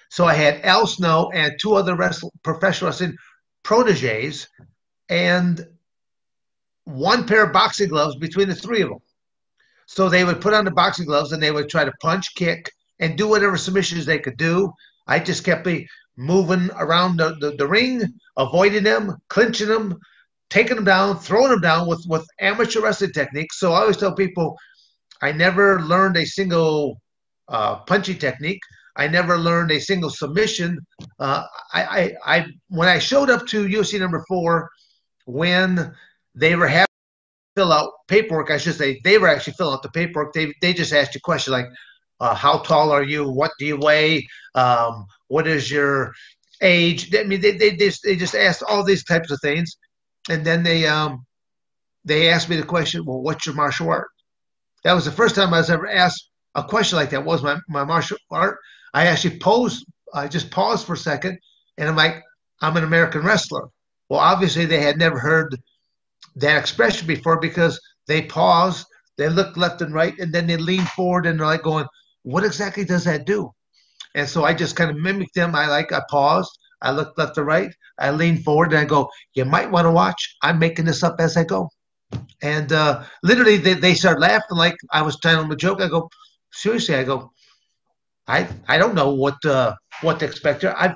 So 0.09 0.25
I 0.25 0.33
had 0.33 0.65
Al 0.65 0.85
Snow 0.85 1.31
and 1.33 1.53
two 1.59 1.75
other 1.75 1.95
wrestle, 1.95 2.33
professional 2.43 2.89
wrestling 2.89 3.15
proteges 3.63 4.47
and 5.07 5.65
one 6.83 7.25
pair 7.25 7.45
of 7.45 7.53
boxing 7.53 7.87
gloves 7.87 8.17
between 8.17 8.49
the 8.49 8.55
three 8.55 8.81
of 8.81 8.89
them. 8.89 8.99
So 9.85 10.09
they 10.09 10.25
would 10.25 10.41
put 10.41 10.53
on 10.53 10.65
the 10.65 10.71
boxing 10.71 11.05
gloves 11.05 11.31
and 11.31 11.41
they 11.41 11.51
would 11.51 11.69
try 11.69 11.85
to 11.85 11.93
punch, 12.01 12.35
kick, 12.35 12.71
and 12.99 13.17
do 13.17 13.27
whatever 13.27 13.57
submissions 13.57 14.05
they 14.05 14.19
could 14.19 14.37
do. 14.37 14.71
I 15.07 15.19
just 15.19 15.43
kept 15.43 15.67
moving 16.17 16.69
around 16.77 17.17
the, 17.17 17.35
the, 17.39 17.51
the 17.51 17.67
ring, 17.67 18.03
avoiding 18.37 18.83
them, 18.83 19.17
clinching 19.29 19.67
them, 19.67 19.97
taking 20.51 20.75
them 20.75 20.86
down, 20.86 21.17
throwing 21.17 21.50
them 21.50 21.62
down 21.62 21.88
with, 21.88 22.03
with 22.08 22.27
amateur 22.39 22.81
wrestling 22.81 23.13
techniques. 23.13 23.58
So 23.58 23.72
I 23.72 23.79
always 23.79 23.98
tell 23.98 24.13
people 24.13 24.55
I 25.22 25.31
never 25.31 25.81
learned 25.81 26.17
a 26.17 26.25
single 26.25 27.01
uh, 27.48 27.79
technique. 27.86 28.62
I 28.98 29.08
never 29.08 29.38
learned 29.38 29.72
a 29.72 29.79
single 29.79 30.10
submission. 30.10 30.77
Uh, 31.17 31.43
I, 31.74 31.84
I, 31.84 32.15
I, 32.25 32.46
when 32.67 32.89
I 32.89 33.00
showed 33.00 33.29
up 33.29 33.48
to 33.48 33.67
UFC 33.67 34.00
number 34.00 34.24
four, 34.27 34.70
when 35.25 35.96
they 36.36 36.55
were 36.55 36.67
having 36.67 36.88
fill 37.55 37.72
out 37.72 37.91
paperwork, 38.08 38.51
I 38.51 38.58
should 38.58 38.75
say, 38.75 39.00
they 39.03 39.17
were 39.17 39.29
actually 39.29 39.53
filling 39.53 39.75
out 39.75 39.84
the 39.84 39.89
paperwork. 39.89 40.34
They, 40.34 40.53
they 40.62 40.74
just 40.74 40.93
asked 40.93 41.15
you 41.15 41.22
questions 41.22 41.53
like, 41.53 41.67
uh, 42.20 42.36
how 42.36 42.60
tall 42.60 42.91
are 42.91 43.03
you? 43.03 43.29
What 43.29 43.51
do 43.58 43.65
you 43.65 43.77
weigh? 43.77 44.27
Um, 44.55 45.05
what 45.29 45.48
is 45.48 45.72
your 45.72 46.13
age? 46.62 47.15
I 47.15 47.24
mean, 47.24 47.41
they, 47.41 47.51
they, 47.51 47.72
they, 47.72 47.77
just, 47.77 48.03
they 48.03 48.15
just 48.15 48.36
asked 48.36 48.63
all 48.63 48.84
these 48.84 49.05
types 49.05 49.31
of 49.31 49.39
things. 49.41 49.77
And 50.29 50.45
then 50.45 50.63
they, 50.63 50.85
um, 50.85 51.25
they 52.05 52.29
asked 52.29 52.49
me 52.49 52.55
the 52.55 52.63
question, 52.63 53.05
well, 53.05 53.21
what's 53.21 53.45
your 53.45 53.55
martial 53.55 53.89
art? 53.89 54.09
That 54.83 54.93
was 54.93 55.05
the 55.05 55.11
first 55.11 55.35
time 55.35 55.53
I 55.53 55.59
was 55.59 55.69
ever 55.69 55.87
asked 55.87 56.29
a 56.55 56.63
question 56.63 56.97
like 56.97 57.09
that. 57.11 57.23
What 57.23 57.41
was 57.41 57.43
my, 57.43 57.57
my 57.69 57.83
martial 57.83 58.17
art? 58.29 58.57
I 58.93 59.07
actually 59.07 59.39
posed, 59.39 59.85
I 60.13 60.27
just 60.27 60.51
paused 60.51 60.85
for 60.85 60.93
a 60.93 60.97
second 60.97 61.39
and 61.77 61.87
I'm 61.87 61.95
like, 61.95 62.21
I'm 62.61 62.77
an 62.77 62.83
American 62.83 63.23
wrestler. 63.23 63.67
Well, 64.09 64.19
obviously 64.19 64.65
they 64.65 64.81
had 64.81 64.97
never 64.97 65.19
heard 65.19 65.57
that 66.35 66.57
expression 66.57 67.07
before 67.07 67.39
because 67.39 67.79
they 68.07 68.23
paused, 68.23 68.85
they 69.17 69.29
looked 69.29 69.57
left 69.57 69.81
and 69.81 69.93
right, 69.93 70.17
and 70.19 70.33
then 70.33 70.47
they 70.47 70.57
leaned 70.57 70.89
forward 70.89 71.25
and 71.25 71.39
they're 71.39 71.47
like 71.47 71.63
going, 71.63 71.85
what 72.23 72.43
exactly 72.43 72.85
does 72.85 73.05
that 73.05 73.25
do? 73.25 73.51
And 74.15 74.27
so 74.27 74.43
I 74.43 74.53
just 74.53 74.75
kind 74.75 74.91
of 74.91 74.97
mimicked 74.97 75.35
them. 75.35 75.55
I 75.55 75.67
like, 75.67 75.91
I 75.91 76.01
paused, 76.09 76.51
I 76.81 76.91
look 76.91 77.17
left 77.17 77.35
to 77.35 77.43
right, 77.43 77.73
I 78.00 78.11
lean 78.11 78.38
forward, 78.38 78.73
and 78.73 78.79
I 78.79 78.85
go, 78.85 79.09
you 79.33 79.45
might 79.45 79.69
want 79.69 79.85
to 79.85 79.91
watch. 79.91 80.38
I'm 80.41 80.59
making 80.59 80.85
this 80.85 81.03
up 81.03 81.15
as 81.19 81.38
I 81.38 81.43
go. 81.43 81.69
And 82.41 82.71
uh, 82.73 83.03
literally, 83.23 83.57
they, 83.57 83.73
they 83.73 83.93
started 83.93 84.19
laughing 84.19 84.57
like 84.57 84.75
I 84.91 85.01
was 85.01 85.19
telling 85.19 85.43
them 85.43 85.51
a 85.51 85.55
joke. 85.55 85.81
I 85.81 85.88
go, 85.88 86.09
seriously, 86.51 86.95
I 86.95 87.03
go, 87.03 87.31
I 88.27 88.47
I 88.67 88.77
don't 88.77 88.95
know 88.95 89.13
what 89.13 89.43
uh, 89.45 89.75
what 90.01 90.19
to 90.19 90.25
expect 90.25 90.61
here. 90.61 90.75
I've 90.77 90.95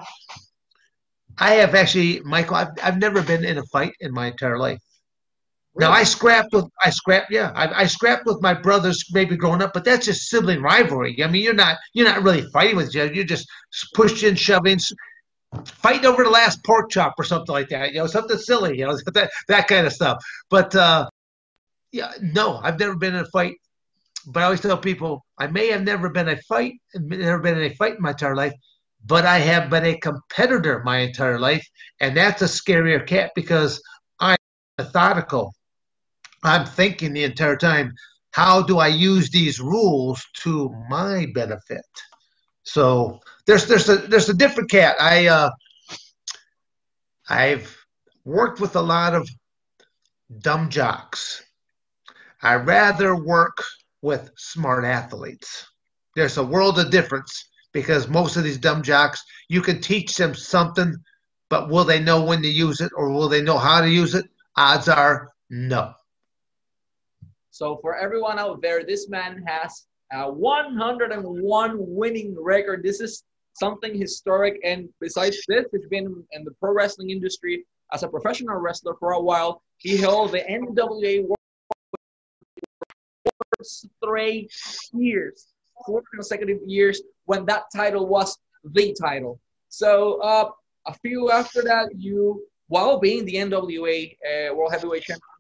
I 1.38 1.56
have 1.56 1.76
actually, 1.76 2.22
Michael. 2.22 2.56
I've 2.56 2.70
I've 2.82 2.98
never 2.98 3.22
been 3.22 3.44
in 3.44 3.58
a 3.58 3.64
fight 3.64 3.94
in 4.00 4.14
my 4.14 4.28
entire 4.28 4.58
life. 4.58 4.80
Really? 5.74 5.90
Now 5.92 5.98
I 5.98 6.04
scrapped 6.04 6.54
with 6.54 6.66
I 6.82 6.90
scrapped 6.90 7.32
yeah 7.32 7.52
I, 7.56 7.84
I 7.84 7.86
scrapped 7.88 8.26
with 8.26 8.42
my 8.42 8.54
brothers 8.54 9.04
maybe 9.12 9.36
growing 9.36 9.62
up, 9.62 9.74
but 9.74 9.84
that's 9.84 10.06
just 10.06 10.30
sibling 10.30 10.62
rivalry. 10.62 11.22
I 11.24 11.28
mean 11.28 11.44
you're 11.44 11.54
not 11.54 11.78
you're 11.94 12.08
not 12.08 12.24
really 12.24 12.44
fighting 12.54 12.78
with 12.78 12.90
each 12.90 13.02
other. 13.02 13.14
You're 13.14 13.26
just 13.26 13.48
pushing, 13.94 14.36
shoving, 14.36 14.80
fighting 15.66 16.06
over 16.06 16.24
the 16.24 16.30
last 16.30 16.64
pork 16.64 16.90
chop 16.90 17.14
or 17.18 17.24
something 17.24 17.54
like 17.54 17.70
that. 17.70 17.94
You 17.94 18.00
know 18.00 18.08
something 18.08 18.38
silly. 18.38 18.78
You 18.78 18.88
know 18.88 18.98
that 19.14 19.32
that 19.48 19.68
kind 19.68 19.88
of 19.88 19.94
stuff. 19.94 20.24
But 20.50 20.76
uh, 20.76 21.10
yeah, 21.92 22.12
no, 22.22 22.60
I've 22.64 22.80
never 22.80 22.96
been 22.96 23.16
in 23.16 23.22
a 23.22 23.28
fight. 23.28 23.56
But 24.28 24.42
I 24.42 24.46
always 24.46 24.62
tell 24.62 24.78
people 24.78 25.24
I 25.38 25.48
may 25.48 25.68
have 25.68 25.84
never 25.84 26.10
been 26.10 26.30
a 26.30 26.38
fight, 26.44 26.74
never 26.96 27.40
been 27.40 27.58
in 27.58 27.72
a 27.72 27.76
fight 27.76 27.96
in 27.96 28.02
my 28.02 28.12
entire 28.12 28.36
life, 28.36 28.54
but 29.06 29.26
I 29.26 29.38
have 29.38 29.70
been 29.70 29.86
a 29.86 30.00
competitor 30.00 30.82
my 30.84 30.98
entire 31.00 31.40
life, 31.40 31.66
and 32.00 32.18
that's 32.18 32.42
a 32.42 32.46
scarier 32.46 33.06
cat 33.06 33.32
because 33.36 33.82
I'm 34.20 34.38
methodical. 34.80 35.54
I'm 36.44 36.66
thinking 36.66 37.14
the 37.14 37.24
entire 37.24 37.58
time, 37.58 37.94
how 38.32 38.62
do 38.64 38.80
I 38.80 38.88
use 38.88 39.30
these 39.30 39.60
rules 39.60 40.26
to 40.44 40.70
my 40.90 41.28
benefit? 41.34 41.86
So 42.66 43.22
there's 43.46 43.68
there's 43.68 43.88
a 43.88 43.98
there's 43.98 44.30
a 44.30 44.34
different 44.34 44.70
cat. 44.70 44.96
I 45.00 45.28
uh, 45.28 45.50
I've 47.30 47.76
worked 48.26 48.60
with 48.60 48.76
a 48.76 48.82
lot 48.82 49.14
of 49.14 49.30
dumb 50.40 50.70
jocks. 50.70 51.44
I 52.42 52.56
rather 52.56 53.16
work 53.16 53.64
with 54.02 54.32
smart 54.36 54.84
athletes. 54.84 55.66
There's 56.16 56.38
a 56.38 56.44
world 56.44 56.80
of 56.80 56.92
difference 56.92 57.50
because 57.72 58.08
most 58.08 58.36
of 58.36 58.44
these 58.44 58.58
dumb 58.58 58.82
jocks, 58.84 59.24
you 59.48 59.62
can 59.62 59.82
teach 59.82 60.16
them 60.16 60.34
something, 60.34 60.96
but 61.50 61.70
will 61.70 61.84
they 61.84 62.00
know 62.00 62.24
when 62.24 62.42
to 62.42 62.48
use 62.48 62.82
it 62.82 62.92
or 62.96 63.10
will 63.12 63.30
they 63.30 63.42
know 63.42 63.58
how 63.58 63.82
to 63.82 63.90
use 63.90 64.16
it? 64.16 64.26
Odds 64.56 64.88
are 64.88 65.32
no. 65.50 65.94
So 67.52 67.78
for 67.82 67.96
everyone 67.96 68.40
out 68.40 68.62
there, 68.62 68.84
this 68.84 69.10
man 69.10 69.44
has 69.46 69.86
a 70.12 70.32
101 70.32 71.76
winning 71.78 72.36
record. 72.40 72.84
This 72.84 73.02
is 73.02 73.24
something 73.54 73.98
historic. 73.98 74.60
And 74.64 74.90
besides 75.00 75.38
this, 75.48 75.66
he's 75.72 75.88
been 75.88 76.24
in 76.32 76.44
the 76.44 76.52
pro 76.60 76.74
wrestling 76.74 77.10
industry 77.10 77.66
as 77.94 78.04
a 78.04 78.08
professional 78.08 78.58
wrestler 78.58 78.96
for 79.00 79.14
a 79.14 79.22
while. 79.22 79.62
He 79.78 79.98
held 79.98 80.32
the 80.32 80.42
NWA 80.42 81.22
World 81.22 81.38
straight 83.62 84.52
years, 84.94 85.48
four 85.86 86.04
consecutive 86.14 86.60
years 86.66 87.02
when 87.26 87.46
that 87.46 87.64
title 87.76 88.08
was 88.08 88.38
the 88.64 88.96
title. 89.00 89.40
So 89.70 90.22
uh, 90.22 90.50
a 90.86 90.94
few 90.94 91.32
after 91.32 91.62
that, 91.64 91.90
you, 91.96 92.44
while 92.68 93.00
being 93.00 93.26
the 93.26 93.36
NWA 93.36 94.16
uh, 94.24 94.56
World 94.56 94.72
Heavyweight 94.72 95.04
Championship 95.04 95.24
uh, 95.24 95.35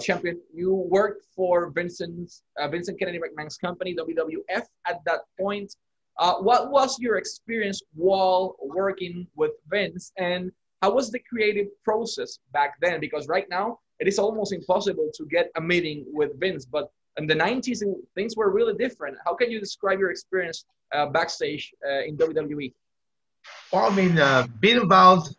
champion, 0.00 0.40
you 0.52 0.74
worked 0.74 1.26
for 1.34 1.70
Vincent's, 1.70 2.42
uh, 2.58 2.68
Vincent 2.68 2.98
Kennedy 2.98 3.18
McMahon's 3.18 3.56
company, 3.56 3.94
WWF, 3.94 4.64
at 4.86 5.04
that 5.04 5.20
point. 5.38 5.74
Uh, 6.18 6.34
what 6.34 6.70
was 6.70 6.98
your 6.98 7.16
experience 7.16 7.82
while 7.94 8.56
working 8.62 9.26
with 9.34 9.52
Vince, 9.68 10.12
and 10.18 10.52
how 10.82 10.92
was 10.92 11.10
the 11.10 11.18
creative 11.20 11.68
process 11.84 12.38
back 12.52 12.74
then? 12.80 13.00
Because 13.00 13.28
right 13.28 13.48
now, 13.48 13.78
it 13.98 14.08
is 14.08 14.18
almost 14.18 14.52
impossible 14.52 15.10
to 15.14 15.24
get 15.26 15.50
a 15.56 15.60
meeting 15.60 16.04
with 16.12 16.38
Vince, 16.38 16.66
but 16.66 16.90
in 17.18 17.26
the 17.26 17.34
90s 17.34 17.82
things 18.14 18.36
were 18.36 18.50
really 18.50 18.74
different 18.74 19.16
how 19.24 19.34
can 19.34 19.50
you 19.50 19.60
describe 19.60 19.98
your 19.98 20.10
experience 20.10 20.64
uh, 20.94 21.06
backstage 21.06 21.72
uh, 21.86 22.02
in 22.02 22.16
wwe 22.16 22.72
well 23.72 23.90
i 23.90 23.94
mean 23.94 24.18
uh, 24.18 24.46
being 24.60 24.80
involved 24.80 25.36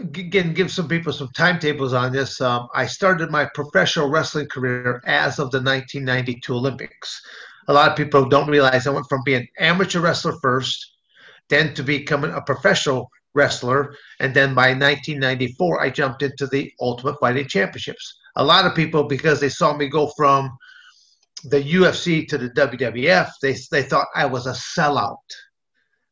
again 0.00 0.54
give 0.54 0.70
some 0.70 0.88
people 0.88 1.12
some 1.12 1.30
timetables 1.36 1.92
on 1.92 2.12
this. 2.12 2.40
Um, 2.40 2.68
i 2.74 2.86
started 2.86 3.30
my 3.30 3.48
professional 3.54 4.10
wrestling 4.10 4.48
career 4.48 5.02
as 5.06 5.38
of 5.38 5.50
the 5.50 5.58
1992 5.58 6.54
olympics. 6.54 7.20
A 7.68 7.72
lot 7.72 7.90
of 7.90 7.96
people 7.96 8.28
don't 8.28 8.48
realize 8.48 8.86
i 8.86 8.90
went 8.90 9.08
from 9.08 9.22
being 9.24 9.42
an 9.42 9.48
amateur 9.58 10.00
wrestler 10.00 10.34
first 10.42 10.96
then 11.48 11.74
to 11.74 11.82
becoming 11.82 12.32
a 12.32 12.42
professional 12.42 13.10
wrestler 13.34 13.94
and 14.20 14.34
then 14.34 14.54
by 14.54 14.68
1994 14.68 15.80
i 15.80 15.90
jumped 15.90 16.22
into 16.22 16.46
the 16.48 16.72
ultimate 16.80 17.18
fighting 17.20 17.46
championships. 17.46 18.18
A 18.36 18.44
lot 18.44 18.66
of 18.66 18.74
people 18.74 19.04
because 19.04 19.40
they 19.40 19.48
saw 19.48 19.76
me 19.76 19.88
go 19.88 20.08
from 20.16 20.50
the 21.44 21.62
UFC 21.62 22.28
to 22.28 22.38
the 22.38 22.50
WWF, 22.50 23.30
they 23.42 23.56
they 23.70 23.82
thought 23.82 24.08
I 24.14 24.26
was 24.26 24.46
a 24.46 24.52
sellout 24.52 25.16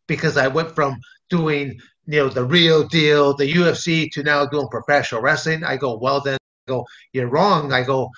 because 0.07 0.37
I 0.37 0.49
went 0.49 0.75
from 0.75 0.97
doing 1.29 1.79
you 2.09 2.19
know 2.19 2.29
the 2.31 2.45
real 2.45 2.85
deal, 2.85 3.35
the 3.35 3.53
UFC, 3.53 4.11
to 4.13 4.23
now 4.23 4.47
doing 4.47 4.67
professional 4.69 5.21
wrestling. 5.21 5.63
I 5.63 5.77
go, 5.77 5.99
well 5.99 6.23
then, 6.23 6.39
I 6.67 6.71
go, 6.71 6.87
you're 7.13 7.29
wrong. 7.29 7.73
I 7.73 7.83
go, 7.83 8.11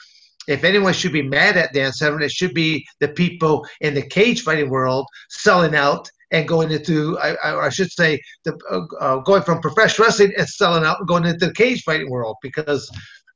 if 0.47 0.63
anyone 0.63 0.93
should 0.93 1.13
be 1.13 1.23
mad 1.23 1.57
at 1.57 1.73
Dan 1.73 1.93
Severn, 1.93 2.23
it 2.23 2.31
should 2.31 2.55
be 2.55 2.87
the 3.01 3.09
people 3.09 3.67
in 3.81 3.95
the 3.95 4.03
cage 4.03 4.43
fighting 4.43 4.71
world 4.71 5.07
selling 5.29 5.75
out 5.75 6.09
and 6.31 6.47
going 6.47 6.71
into, 6.71 7.19
I, 7.19 7.67
I 7.67 7.69
should 7.71 7.91
say, 7.91 8.21
the, 8.45 8.57
uh, 8.71 8.95
uh, 9.01 9.17
going 9.23 9.43
from 9.43 9.61
professional 9.61 10.07
wrestling 10.07 10.33
and 10.39 10.49
selling 10.49 10.85
out 10.85 11.01
and 11.01 11.09
going 11.09 11.25
into 11.25 11.47
the 11.47 11.53
cage 11.53 11.83
fighting 11.83 12.09
world 12.09 12.37
because 12.43 12.89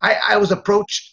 I, 0.02 0.16
I 0.22 0.36
was 0.36 0.52
approached 0.52 1.10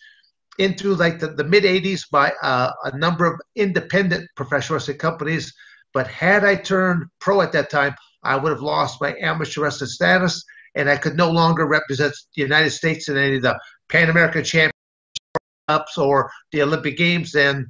into 0.60 0.93
like 0.93 1.19
the, 1.19 1.29
the 1.29 1.43
mid 1.43 1.63
80s 1.63 2.03
by 2.12 2.31
uh, 2.43 2.71
a 2.83 2.95
number 2.95 3.25
of 3.25 3.41
independent 3.55 4.29
professional 4.36 4.75
wrestling 4.75 5.00
companies. 5.00 5.51
But 5.93 6.05
had 6.07 6.45
I 6.45 6.55
turned 6.55 7.05
pro 7.19 7.41
at 7.41 7.51
that 7.53 7.71
time, 7.71 7.95
I 8.23 8.35
would 8.35 8.51
have 8.51 8.61
lost 8.61 9.01
my 9.01 9.15
amateur 9.19 9.61
wrestling 9.61 9.89
status 9.89 10.43
and 10.75 10.89
I 10.89 10.97
could 10.97 11.17
no 11.17 11.29
longer 11.31 11.65
represent 11.65 12.13
the 12.35 12.41
United 12.41 12.71
States 12.71 13.09
in 13.09 13.17
any 13.17 13.37
of 13.37 13.41
the 13.41 13.59
Pan 13.89 14.09
American 14.09 14.43
Championships 14.43 15.97
or 15.97 16.31
the 16.51 16.61
Olympic 16.61 16.97
Games. 16.97 17.35
And 17.35 17.65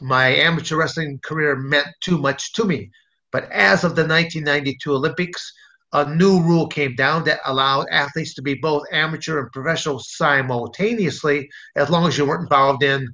my 0.00 0.28
amateur 0.28 0.76
wrestling 0.76 1.20
career 1.24 1.56
meant 1.56 1.88
too 2.00 2.18
much 2.18 2.52
to 2.54 2.64
me. 2.64 2.90
But 3.32 3.50
as 3.50 3.84
of 3.84 3.96
the 3.96 4.06
1992 4.06 4.92
Olympics, 4.92 5.52
a 5.92 6.12
new 6.14 6.40
rule 6.40 6.66
came 6.66 6.94
down 6.96 7.24
that 7.24 7.40
allowed 7.46 7.86
athletes 7.90 8.34
to 8.34 8.42
be 8.42 8.54
both 8.54 8.82
amateur 8.92 9.40
and 9.40 9.52
professional 9.52 10.00
simultaneously, 10.00 11.48
as 11.76 11.88
long 11.88 12.06
as 12.06 12.18
you 12.18 12.26
weren't 12.26 12.42
involved 12.42 12.82
in 12.82 13.08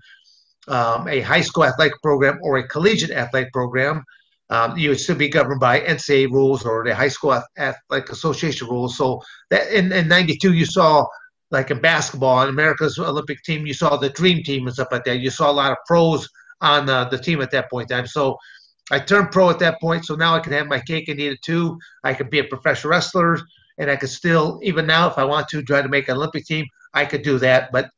um, 0.69 1.07
a 1.09 1.21
high 1.21 1.41
school 1.41 1.65
athletic 1.65 2.01
program 2.03 2.39
or 2.43 2.57
a 2.57 2.69
collegiate 2.69 3.11
athletic 3.11 3.53
program. 3.53 4.03
Um, 4.51 4.77
you 4.77 4.89
would 4.89 5.01
still 5.01 5.17
be 5.17 5.29
governed 5.29 5.61
by 5.61 5.81
NCAA 5.81 6.31
rules 6.31 6.65
or 6.65 6.85
the 6.85 6.95
high 6.95 7.09
school 7.09 7.41
athletic 7.57 8.11
association 8.11 8.67
rules. 8.69 8.97
So 8.97 9.23
that 9.51 9.71
in, 9.73 9.93
in 9.93 10.09
92, 10.09 10.53
you 10.53 10.67
saw 10.67 11.07
like 11.51 11.71
in 11.71 11.81
basketball, 11.81 12.43
in 12.43 12.49
America's 12.49 12.99
Olympic 12.99 13.43
team, 13.43 13.67
you 13.67 13.75
saw 13.75 13.97
the 13.97 14.11
dream 14.11 14.43
team 14.43 14.67
and 14.67 14.75
stuff 14.75 14.89
like 14.93 15.05
that. 15.05 15.19
You 15.19 15.31
saw 15.31 15.51
a 15.51 15.53
lot 15.53 15.73
of 15.73 15.79
pros 15.87 16.29
on 16.61 16.89
uh, 16.89 17.05
the 17.05 17.19
team 17.19 17.41
at 17.41 17.51
that 17.51 17.71
point 17.71 17.91
in 17.91 17.97
time. 17.97 18.07
So 18.07 18.37
I 18.91 18.99
turned 18.99 19.31
pro 19.31 19.51
at 19.51 19.59
that 19.61 19.81
point, 19.81 20.05
so 20.05 20.15
now 20.15 20.35
I 20.35 20.41
can 20.41 20.53
have 20.53 20.67
my 20.67 20.81
cake 20.81 21.09
and 21.09 21.19
eat 21.19 21.33
it 21.33 21.43
too. 21.43 21.79
I 22.05 22.15
could 22.15 22.31
be 22.31 22.41
a 22.41 22.45
professional 22.45 22.91
wrestler, 22.91 23.39
and 23.79 23.91
I 23.91 23.97
could 23.97 24.11
still, 24.11 24.61
even 24.63 24.87
now, 24.87 25.09
if 25.09 25.17
I 25.19 25.25
want 25.25 25.49
to, 25.49 25.63
try 25.63 25.83
to 25.83 25.89
make 25.89 26.09
an 26.09 26.17
Olympic 26.17 26.45
team. 26.45 26.67
I 26.93 27.05
could 27.05 27.23
do 27.23 27.39
that, 27.39 27.71
but 27.73 27.91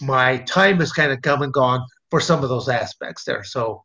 my 0.00 0.38
time 0.38 0.78
has 0.78 0.92
kind 0.92 1.10
of 1.10 1.22
come 1.22 1.42
and 1.42 1.52
gone 1.52 1.84
for 2.10 2.20
some 2.20 2.42
of 2.42 2.48
those 2.48 2.68
aspects 2.68 3.24
there. 3.24 3.42
So 3.42 3.84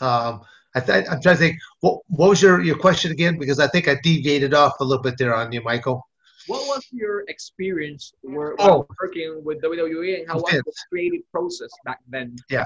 um, 0.00 0.42
I 0.74 0.80
th- 0.80 1.06
I'm 1.10 1.20
trying 1.20 1.36
to 1.36 1.40
think. 1.40 1.58
What, 1.80 2.00
what 2.08 2.30
was 2.30 2.42
your, 2.42 2.62
your 2.62 2.76
question 2.76 3.12
again? 3.12 3.38
Because 3.38 3.60
I 3.60 3.68
think 3.68 3.88
I 3.88 3.96
deviated 4.02 4.54
off 4.54 4.74
a 4.80 4.84
little 4.84 5.02
bit 5.02 5.16
there 5.18 5.34
on 5.34 5.52
you, 5.52 5.62
Michael. 5.62 6.06
What 6.46 6.66
was 6.66 6.86
your 6.90 7.24
experience 7.28 8.12
oh. 8.26 8.86
working 9.00 9.42
with 9.44 9.62
WWE, 9.62 10.20
and 10.20 10.28
how 10.28 10.36
was 10.36 10.52
the 10.52 10.72
creative 10.90 11.22
process 11.30 11.70
back 11.84 12.00
then? 12.08 12.36
Yeah. 12.50 12.64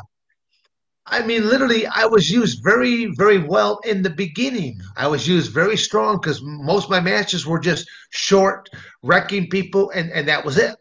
I 1.10 1.22
mean, 1.24 1.48
literally, 1.48 1.86
I 1.86 2.04
was 2.04 2.30
used 2.30 2.62
very, 2.62 3.06
very 3.16 3.38
well 3.38 3.80
in 3.84 4.02
the 4.02 4.10
beginning. 4.10 4.80
I 4.96 5.06
was 5.06 5.26
used 5.26 5.52
very 5.52 5.76
strong 5.76 6.18
because 6.20 6.42
most 6.42 6.84
of 6.84 6.90
my 6.90 7.00
matches 7.00 7.46
were 7.46 7.58
just 7.58 7.88
short, 8.10 8.68
wrecking 9.02 9.48
people, 9.48 9.90
and, 9.90 10.10
and 10.12 10.28
that 10.28 10.44
was 10.44 10.58
it. 10.58 10.78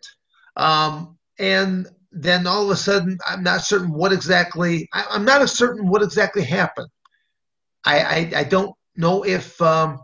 Um, 0.58 1.18
and 1.40 1.88
then 2.12 2.48
all 2.48 2.66
of 2.66 2.72
a 2.72 2.76
sudden, 2.76 3.18
I'm 3.28 3.44
not 3.44 3.62
certain 3.62 3.92
what 3.92 4.12
exactly. 4.12 4.90
I, 4.94 5.06
am 5.12 5.24
not 5.24 5.48
certain 5.50 5.88
what 5.88 6.02
exactly 6.02 6.44
happened. 6.44 6.90
I, 7.92 7.96
I, 8.00 8.32
I 8.42 8.44
don't 8.44 8.74
know 8.96 9.24
if 9.24 9.62
um, 9.62 10.00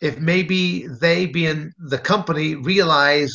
if 0.00 0.18
maybe 0.18 0.86
they, 0.86 1.26
being 1.26 1.72
the 1.78 1.98
company, 1.98 2.54
realize 2.54 3.34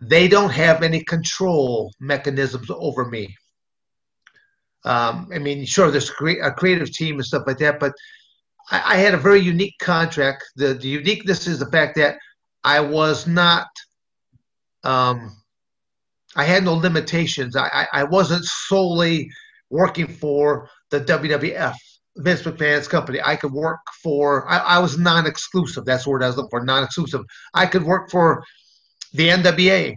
they 0.00 0.28
don't 0.28 0.52
have 0.52 0.82
any 0.82 1.02
control 1.04 1.92
mechanisms 2.00 2.70
over 2.70 3.04
me 3.06 3.34
um, 4.86 5.28
I 5.34 5.38
mean, 5.38 5.66
sure, 5.66 5.90
there's 5.90 6.10
a 6.10 6.52
creative 6.52 6.92
team 6.92 7.16
and 7.16 7.24
stuff 7.24 7.42
like 7.46 7.58
that, 7.58 7.80
but 7.80 7.92
I, 8.70 8.94
I 8.94 8.96
had 8.96 9.14
a 9.14 9.18
very 9.18 9.40
unique 9.40 9.76
contract. 9.80 10.44
The, 10.54 10.74
the 10.74 10.88
uniqueness 10.88 11.48
is 11.48 11.58
the 11.58 11.66
fact 11.66 11.96
that 11.96 12.16
I 12.62 12.78
was 12.80 13.26
not, 13.26 13.66
um, 14.84 15.36
I 16.36 16.44
had 16.44 16.62
no 16.62 16.74
limitations. 16.74 17.56
I, 17.56 17.66
I, 17.66 17.86
I 18.00 18.04
wasn't 18.04 18.44
solely 18.44 19.28
working 19.70 20.06
for 20.06 20.70
the 20.90 21.00
WWF, 21.00 21.74
Vince 22.16 22.42
McMahon's 22.42 22.88
company. 22.88 23.20
I 23.24 23.36
could 23.36 23.52
work 23.52 23.80
for, 24.02 24.48
I, 24.48 24.58
I 24.58 24.78
was 24.78 24.98
non 24.98 25.26
exclusive. 25.26 25.84
That's 25.84 26.04
the 26.04 26.10
word 26.10 26.22
I 26.22 26.28
was 26.28 26.36
looking 26.36 26.50
for, 26.50 26.64
non 26.64 26.84
exclusive. 26.84 27.22
I 27.54 27.66
could 27.66 27.84
work 27.84 28.10
for 28.10 28.44
the 29.12 29.28
NWA 29.28 29.96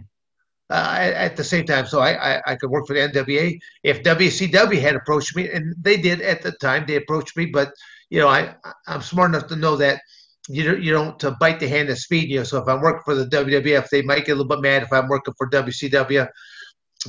uh, 0.70 0.96
at, 0.98 1.12
at, 1.14 1.36
the 1.36 1.44
same 1.44 1.66
time. 1.66 1.86
So 1.86 2.00
I, 2.00 2.36
I, 2.36 2.42
I, 2.46 2.56
could 2.56 2.70
work 2.70 2.86
for 2.86 2.94
the 2.94 3.00
NWA. 3.00 3.58
If 3.82 4.02
WCW 4.02 4.80
had 4.80 4.96
approached 4.96 5.34
me, 5.34 5.50
and 5.50 5.74
they 5.80 5.96
did 5.96 6.20
at 6.20 6.42
the 6.42 6.52
time, 6.52 6.84
they 6.86 6.96
approached 6.96 7.36
me. 7.36 7.46
But 7.46 7.72
you 8.08 8.20
know, 8.20 8.28
I 8.28 8.54
I'm 8.86 9.02
smart 9.02 9.30
enough 9.30 9.48
to 9.48 9.56
know 9.56 9.76
that 9.76 10.00
you 10.48 10.64
don't, 10.64 10.82
you 10.82 10.92
don't 10.92 11.18
to 11.20 11.32
bite 11.40 11.60
the 11.60 11.68
hand 11.68 11.88
that's 11.88 12.06
feeding 12.06 12.30
you. 12.30 12.44
So 12.44 12.58
if 12.58 12.68
I'm 12.68 12.80
working 12.80 13.02
for 13.04 13.14
the 13.14 13.26
WWF, 13.26 13.88
they 13.88 14.02
might 14.02 14.26
get 14.26 14.32
a 14.32 14.36
little 14.36 14.48
bit 14.48 14.60
mad 14.60 14.82
if 14.82 14.92
I'm 14.92 15.08
working 15.08 15.34
for 15.36 15.48
WCW. 15.50 16.28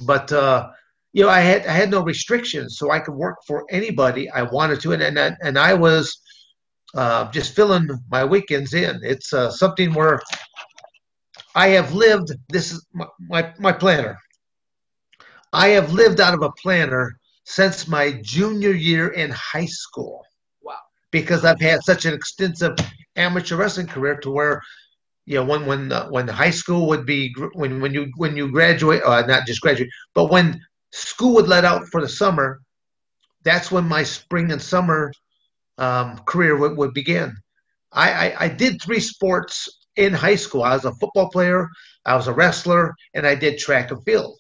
But 0.04 0.32
uh, 0.32 0.70
you 1.14 1.24
know, 1.24 1.30
I 1.30 1.42
had 1.42 1.66
I 1.68 1.74
had 1.74 1.92
no 1.92 2.04
restrictions, 2.04 2.78
so 2.78 2.92
I 2.92 3.00
could 3.00 3.16
work 3.16 3.38
for 3.46 3.66
anybody 3.70 4.30
I 4.30 4.44
wanted 4.44 4.80
to, 4.82 4.94
and 4.94 5.02
and 5.02 5.38
and 5.42 5.60
I 5.60 5.74
was 5.74 6.22
uh, 6.96 7.30
just 7.32 7.56
filling 7.56 7.90
my 8.10 8.24
weekends 8.26 8.74
in. 8.74 9.00
It's 9.04 9.34
uh, 9.34 9.52
something 9.52 9.94
where 9.94 10.22
I 11.56 11.70
have 11.70 11.94
lived, 11.94 12.32
this 12.50 12.72
is 12.72 12.86
my, 12.94 13.08
my, 13.20 13.54
my, 13.60 13.72
planner. 13.72 14.18
I 15.52 15.70
have 15.70 15.94
lived 15.94 16.22
out 16.22 16.34
of 16.34 16.42
a 16.42 16.52
planner 16.52 17.18
since 17.44 17.88
my 17.88 18.20
junior 18.22 18.72
year 18.72 19.10
in 19.10 19.32
high 19.32 19.66
school. 19.66 20.26
Wow. 20.62 20.78
Because 21.12 21.44
I've 21.44 21.60
had 21.60 21.84
such 21.84 22.06
an 22.06 22.14
extensive 22.14 22.78
amateur 23.18 23.58
wrestling 23.58 23.88
career 23.88 24.16
to 24.18 24.32
where, 24.32 24.62
you 25.26 25.36
know, 25.36 25.46
when 25.46 25.66
when 25.66 25.92
uh, 25.92 26.08
when 26.10 26.28
high 26.28 26.52
school 26.52 26.88
would 26.88 27.06
be 27.06 27.34
when 27.54 27.82
when 27.82 27.94
you 27.94 28.12
when 28.16 28.36
you 28.36 28.50
graduate, 28.50 29.04
uh, 29.04 29.22
not 29.26 29.46
just 29.46 29.62
graduate, 29.62 29.90
but 30.14 30.32
when 30.32 30.62
school 30.92 31.36
would 31.36 31.48
let 31.48 31.66
out 31.66 31.88
for 31.88 32.02
the 32.02 32.10
summer, 32.10 32.62
that's 33.44 33.72
when 33.72 33.88
my 33.88 34.04
spring 34.04 34.52
and 34.52 34.62
summer 34.62 35.12
um, 35.78 36.20
career 36.26 36.58
would, 36.58 36.78
would 36.78 36.94
begin. 36.94 37.36
I, 37.92 38.12
I, 38.12 38.36
I 38.46 38.48
did 38.48 38.82
three 38.82 39.00
sports 39.00 39.68
in 39.96 40.14
high 40.14 40.36
school. 40.36 40.64
I 40.64 40.74
was 40.74 40.86
a 40.86 40.94
football 40.94 41.30
player, 41.30 41.68
I 42.06 42.16
was 42.16 42.28
a 42.28 42.34
wrestler, 42.34 42.94
and 43.14 43.26
I 43.26 43.36
did 43.36 43.58
track 43.58 43.92
and 43.92 44.04
field. 44.04 44.38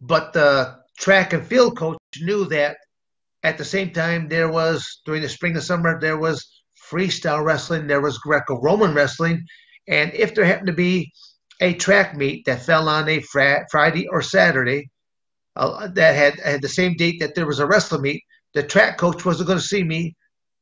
But 0.00 0.32
the 0.32 0.76
track 0.98 1.32
and 1.32 1.46
field 1.46 1.76
coach 1.76 1.98
knew 2.20 2.46
that 2.46 2.76
at 3.42 3.58
the 3.58 3.64
same 3.64 3.90
time 3.90 4.28
there 4.28 4.50
was 4.50 5.00
during 5.04 5.22
the 5.22 5.28
spring 5.28 5.54
and 5.54 5.62
summer 5.62 6.00
there 6.00 6.18
was 6.18 6.62
freestyle 6.90 7.44
wrestling, 7.44 7.86
there 7.86 8.00
was 8.00 8.18
Greco-Roman 8.18 8.94
wrestling, 8.94 9.44
and 9.88 10.12
if 10.14 10.34
there 10.34 10.44
happened 10.44 10.68
to 10.68 10.72
be 10.72 11.12
a 11.60 11.74
track 11.74 12.16
meet 12.16 12.44
that 12.46 12.62
fell 12.62 12.88
on 12.88 13.08
a 13.08 13.20
fr- 13.20 13.64
Friday 13.70 14.08
or 14.08 14.22
Saturday 14.22 14.90
uh, 15.56 15.88
that 15.88 16.14
had, 16.14 16.40
had 16.40 16.62
the 16.62 16.68
same 16.68 16.94
date 16.96 17.20
that 17.20 17.34
there 17.34 17.46
was 17.46 17.58
a 17.58 17.66
wrestling 17.66 18.02
meet, 18.02 18.22
the 18.54 18.62
track 18.62 18.98
coach 18.98 19.24
wasn't 19.24 19.46
going 19.46 19.58
to 19.58 19.64
see 19.64 19.82
me 19.82 20.16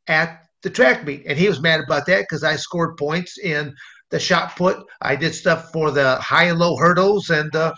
at 0.07 0.43
the 0.63 0.71
track 0.71 1.05
meet. 1.05 1.25
And 1.27 1.39
he 1.39 1.49
was 1.49 1.61
mad 1.61 1.81
about 1.81 2.07
that 2.07 2.21
because 2.23 2.45
I 2.45 2.57
scored 2.57 2.97
points 2.97 3.39
in 3.39 3.75
the 4.11 4.21
shot 4.21 4.57
put. 4.57 4.79
I 5.01 5.17
did 5.17 5.35
stuff 5.35 5.71
for 5.73 5.91
the 5.91 6.17
high 6.17 6.45
and 6.45 6.59
low 6.59 6.77
hurdles, 6.77 7.31
and 7.31 7.55
uh, 7.57 7.73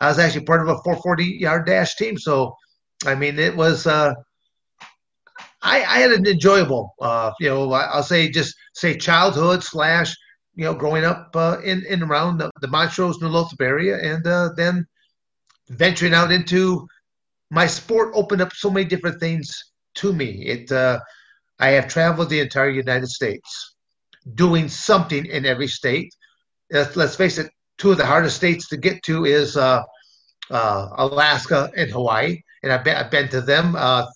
I 0.00 0.08
was 0.08 0.18
actually 0.18 0.44
part 0.44 0.60
of 0.60 0.68
a 0.68 0.76
440 0.82 1.24
yard 1.24 1.66
dash 1.66 1.96
team. 1.96 2.18
So, 2.18 2.54
I 3.06 3.14
mean, 3.14 3.38
it 3.38 3.56
was. 3.56 3.86
Uh, 3.86 4.14
I, 5.62 5.78
I 5.78 5.98
had 5.98 6.12
an 6.12 6.26
enjoyable, 6.26 6.94
uh, 7.00 7.32
you 7.40 7.48
know, 7.48 7.72
I'll 7.72 8.02
say 8.02 8.30
just 8.30 8.54
say 8.74 8.96
childhood 8.96 9.64
slash, 9.64 10.14
you 10.54 10.64
know, 10.64 10.74
growing 10.74 11.04
up 11.04 11.30
uh, 11.34 11.58
in 11.64 11.84
in 11.86 12.02
around 12.02 12.38
the, 12.38 12.50
the 12.60 12.68
Montrose, 12.68 13.20
New 13.20 13.28
Lothrop 13.28 13.60
area, 13.60 13.98
and 13.98 14.26
uh, 14.26 14.50
then 14.56 14.86
venturing 15.68 16.14
out 16.14 16.32
into 16.32 16.86
my 17.50 17.66
sport 17.66 18.10
opened 18.14 18.42
up 18.42 18.52
so 18.52 18.70
many 18.70 18.86
different 18.86 19.20
things 19.20 19.72
to 19.96 20.12
me. 20.12 20.46
It 20.46 20.72
uh, 20.72 21.00
I 21.58 21.70
have 21.70 21.88
traveled 21.88 22.28
the 22.28 22.40
entire 22.40 22.68
United 22.68 23.08
States, 23.08 23.76
doing 24.34 24.68
something 24.68 25.24
in 25.26 25.46
every 25.46 25.68
state. 25.68 26.14
let's 26.70 27.16
face 27.16 27.38
it, 27.38 27.50
two 27.78 27.92
of 27.92 27.98
the 27.98 28.06
hardest 28.06 28.36
states 28.36 28.68
to 28.68 28.76
get 28.76 29.02
to 29.04 29.24
is 29.24 29.56
uh, 29.56 29.82
uh, 30.50 30.88
Alaska 30.98 31.70
and 31.76 31.90
Hawaii, 31.90 32.40
and 32.62 32.72
I've 32.72 32.84
been, 32.84 32.96
I've 32.96 33.10
been 33.10 33.28
to 33.30 33.40
them 33.40 33.74
uh, 33.76 34.06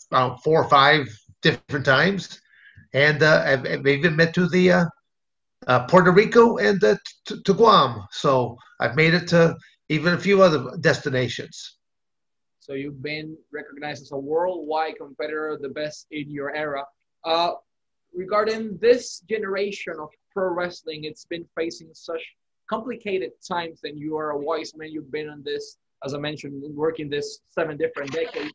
four 0.45 0.63
or 0.63 0.69
five 0.69 1.09
different 1.43 1.87
times, 1.87 2.41
and 2.93 3.23
uh, 3.23 3.43
I've, 3.47 3.67
I've, 3.67 3.87
even 3.87 4.17
been 4.17 4.33
to 4.33 4.49
the 4.49 4.91
uh, 5.67 5.87
Puerto 5.87 6.11
Rico 6.11 6.59
and 6.59 6.81
to, 6.81 6.99
to 7.43 7.55
Guam. 7.55 8.05
So 8.11 8.57
I've 8.81 8.97
made 8.97 9.15
it 9.15 9.29
to 9.29 9.57
even 9.91 10.15
a 10.15 10.19
few 10.19 10.41
other 10.41 10.77
destinations. 10.81 11.77
So 12.61 12.75
you've 12.75 13.03
been 13.03 13.37
recognized 13.53 14.03
as 14.03 14.13
a 14.13 14.17
worldwide 14.17 14.95
competitor, 14.97 15.59
the 15.61 15.69
best 15.69 16.07
in 16.13 16.31
your 16.31 16.55
era. 16.55 16.85
Uh, 17.25 17.53
regarding 18.15 18.79
this 18.79 19.21
generation 19.29 19.95
of 20.01 20.09
pro 20.33 20.55
wrestling, 20.55 21.05
it's 21.05 21.25
been 21.25 21.45
facing 21.57 21.89
such 21.93 22.23
complicated 22.69 23.33
times, 23.47 23.81
and 23.83 23.99
you 23.99 24.17
are 24.17 24.31
a 24.31 24.39
wise 24.39 24.73
man. 24.77 24.91
You've 24.93 25.11
been 25.11 25.29
on 25.29 25.43
this, 25.45 25.77
as 26.05 26.15
I 26.15 26.19
mentioned, 26.19 26.63
working 26.77 27.11
this 27.11 27.41
seven 27.51 27.77
different 27.77 28.13
decades. 28.13 28.55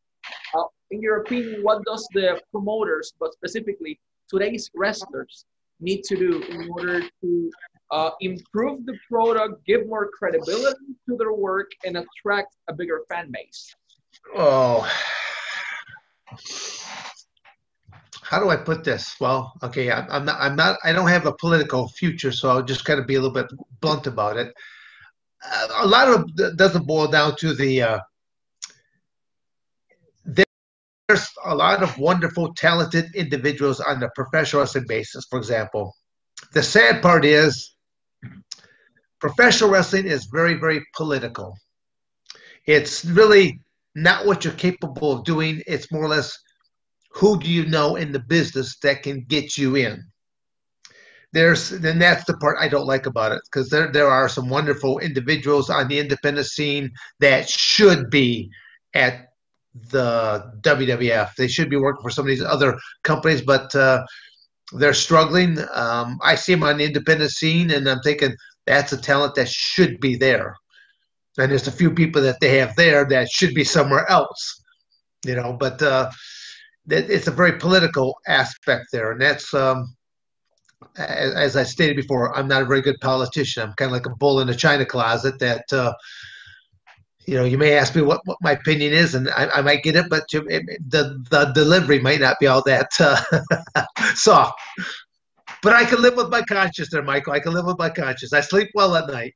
Uh, 0.57 0.63
in 0.91 1.01
your 1.01 1.17
opinion, 1.17 1.63
what 1.63 1.83
does 1.83 2.07
the 2.13 2.41
promoters, 2.51 3.13
but 3.19 3.33
specifically 3.33 3.99
today's 4.29 4.71
wrestlers, 4.73 5.45
need 5.81 6.03
to 6.03 6.15
do 6.15 6.41
in 6.43 6.69
order 6.69 7.01
to 7.21 7.51
uh, 7.91 8.11
improve 8.21 8.85
the 8.85 8.97
product, 9.09 9.65
give 9.65 9.87
more 9.87 10.09
credibility 10.17 10.95
to 11.07 11.17
their 11.17 11.33
work, 11.33 11.71
and 11.85 11.97
attract 11.97 12.55
a 12.67 12.73
bigger 12.73 13.01
fan 13.09 13.31
base? 13.31 13.75
Oh, 14.35 14.89
how 18.21 18.39
do 18.39 18.49
I 18.49 18.55
put 18.57 18.83
this? 18.83 19.15
Well, 19.19 19.53
okay, 19.61 19.91
I, 19.91 20.05
I'm 20.07 20.25
not, 20.25 20.37
I'm 20.41 20.55
not, 20.55 20.79
I 20.83 20.93
don't 20.93 21.09
have 21.09 21.27
a 21.27 21.33
political 21.33 21.87
future, 21.89 22.31
so 22.31 22.49
I'll 22.49 22.63
just 22.63 22.83
kind 22.83 22.99
of 22.99 23.05
be 23.05 23.15
a 23.15 23.21
little 23.21 23.33
bit 23.33 23.51
blunt 23.81 24.07
about 24.07 24.37
it. 24.37 24.53
Uh, 25.45 25.67
a 25.83 25.87
lot 25.87 26.07
of 26.07 26.29
it 26.37 26.57
doesn't 26.57 26.87
boil 26.87 27.07
down 27.07 27.35
to 27.37 27.53
the. 27.53 27.81
Uh, 27.83 27.99
there's 31.07 31.29
a 31.45 31.53
lot 31.53 31.83
of 31.83 31.99
wonderful, 31.99 32.51
talented 32.55 33.13
individuals 33.13 33.79
on 33.79 33.99
the 33.99 34.09
professional 34.15 34.63
wrestling 34.63 34.85
basis. 34.87 35.27
For 35.29 35.37
example, 35.37 35.93
the 36.53 36.63
sad 36.63 37.03
part 37.03 37.25
is 37.25 37.74
professional 39.25 39.71
wrestling 39.71 40.05
is 40.05 40.25
very, 40.25 40.53
very 40.53 40.85
political. 40.95 41.57
It's 42.67 43.03
really 43.03 43.59
not 43.95 44.27
what 44.27 44.43
you're 44.43 44.53
capable 44.53 45.11
of 45.11 45.23
doing. 45.23 45.63
It's 45.65 45.91
more 45.91 46.03
or 46.03 46.09
less 46.09 46.37
who 47.09 47.39
do 47.39 47.49
you 47.49 47.65
know 47.65 47.95
in 47.95 48.11
the 48.11 48.19
business 48.19 48.77
that 48.83 49.01
can 49.01 49.25
get 49.27 49.57
you 49.57 49.77
in. 49.77 50.03
There's 51.33 51.71
and 51.71 51.99
that's 51.99 52.25
the 52.25 52.37
part 52.37 52.57
I 52.59 52.67
don't 52.67 52.85
like 52.85 53.07
about 53.07 53.31
it 53.31 53.41
because 53.45 53.69
there 53.69 53.91
there 53.91 54.07
are 54.07 54.29
some 54.29 54.47
wonderful 54.47 54.99
individuals 54.99 55.69
on 55.69 55.87
the 55.87 55.99
independent 55.99 56.45
scene 56.45 56.91
that 57.19 57.49
should 57.49 58.11
be 58.11 58.51
at 58.93 59.29
the 59.89 60.51
WWF. 60.61 61.35
They 61.35 61.47
should 61.47 61.69
be 61.69 61.77
working 61.77 62.03
for 62.03 62.11
some 62.11 62.25
of 62.25 62.29
these 62.29 62.43
other 62.43 62.77
companies, 63.03 63.41
but 63.41 63.73
uh, 63.75 64.05
they're 64.73 64.93
struggling. 64.93 65.57
Um, 65.73 66.19
I 66.21 66.35
see 66.35 66.53
them 66.53 66.63
on 66.63 66.77
the 66.77 66.85
independent 66.85 67.31
scene, 67.31 67.71
and 67.71 67.87
I'm 67.87 67.99
thinking 68.01 68.35
that's 68.65 68.93
a 68.93 68.97
talent 68.97 69.35
that 69.35 69.49
should 69.49 69.99
be 69.99 70.15
there. 70.15 70.55
And 71.37 71.51
there's 71.51 71.67
a 71.67 71.71
few 71.71 71.91
people 71.91 72.21
that 72.23 72.39
they 72.39 72.57
have 72.59 72.75
there 72.75 73.05
that 73.05 73.29
should 73.29 73.53
be 73.53 73.63
somewhere 73.63 74.09
else, 74.09 74.61
you 75.25 75.35
know. 75.35 75.53
But 75.53 75.81
uh, 75.81 76.09
it's 76.87 77.27
a 77.27 77.31
very 77.31 77.57
political 77.59 78.15
aspect 78.27 78.87
there, 78.91 79.11
and 79.11 79.21
that's 79.21 79.53
um, 79.53 79.95
as, 80.97 81.33
as, 81.33 81.55
I 81.57 81.63
stated 81.63 81.97
before. 81.97 82.35
I'm 82.35 82.47
not 82.47 82.61
a 82.61 82.65
very 82.65 82.81
good 82.81 82.99
politician. 83.01 83.63
I'm 83.63 83.73
kind 83.73 83.89
of 83.89 83.93
like 83.93 84.05
a 84.05 84.15
bull 84.15 84.39
in 84.39 84.49
a 84.49 84.55
china 84.55 84.85
closet 84.85 85.39
that. 85.39 85.71
Uh, 85.71 85.93
you 87.27 87.33
know, 87.33 87.43
you 87.43 87.57
may 87.57 87.73
ask 87.73 87.95
me 87.95 88.03
what, 88.03 88.21
what 88.25 88.37
my 88.41 88.51
opinion 88.51 88.93
is, 88.93 89.15
and 89.15 89.29
I, 89.29 89.47
I 89.47 89.61
might 89.63 89.81
get 89.81 89.95
it, 89.95 90.05
but 90.11 90.25
it, 90.31 90.63
the 90.87 91.23
the 91.31 91.45
delivery 91.55 91.97
might 91.97 92.19
not 92.19 92.39
be 92.39 92.45
all 92.45 92.61
that 92.63 92.91
uh, 92.99 93.83
soft. 94.13 94.59
But 95.65 95.73
I 95.73 95.83
can 95.83 95.99
live 95.99 96.15
with 96.15 96.29
my 96.29 96.43
conscience 96.43 96.89
there, 96.91 97.01
Michael. 97.01 97.33
I 97.33 97.39
can 97.39 97.51
live 97.51 97.65
with 97.65 97.79
my 97.79 97.89
conscience. 97.89 98.31
I 98.33 98.41
sleep 98.41 98.69
well 98.75 98.95
at 98.95 99.07
night. 99.07 99.33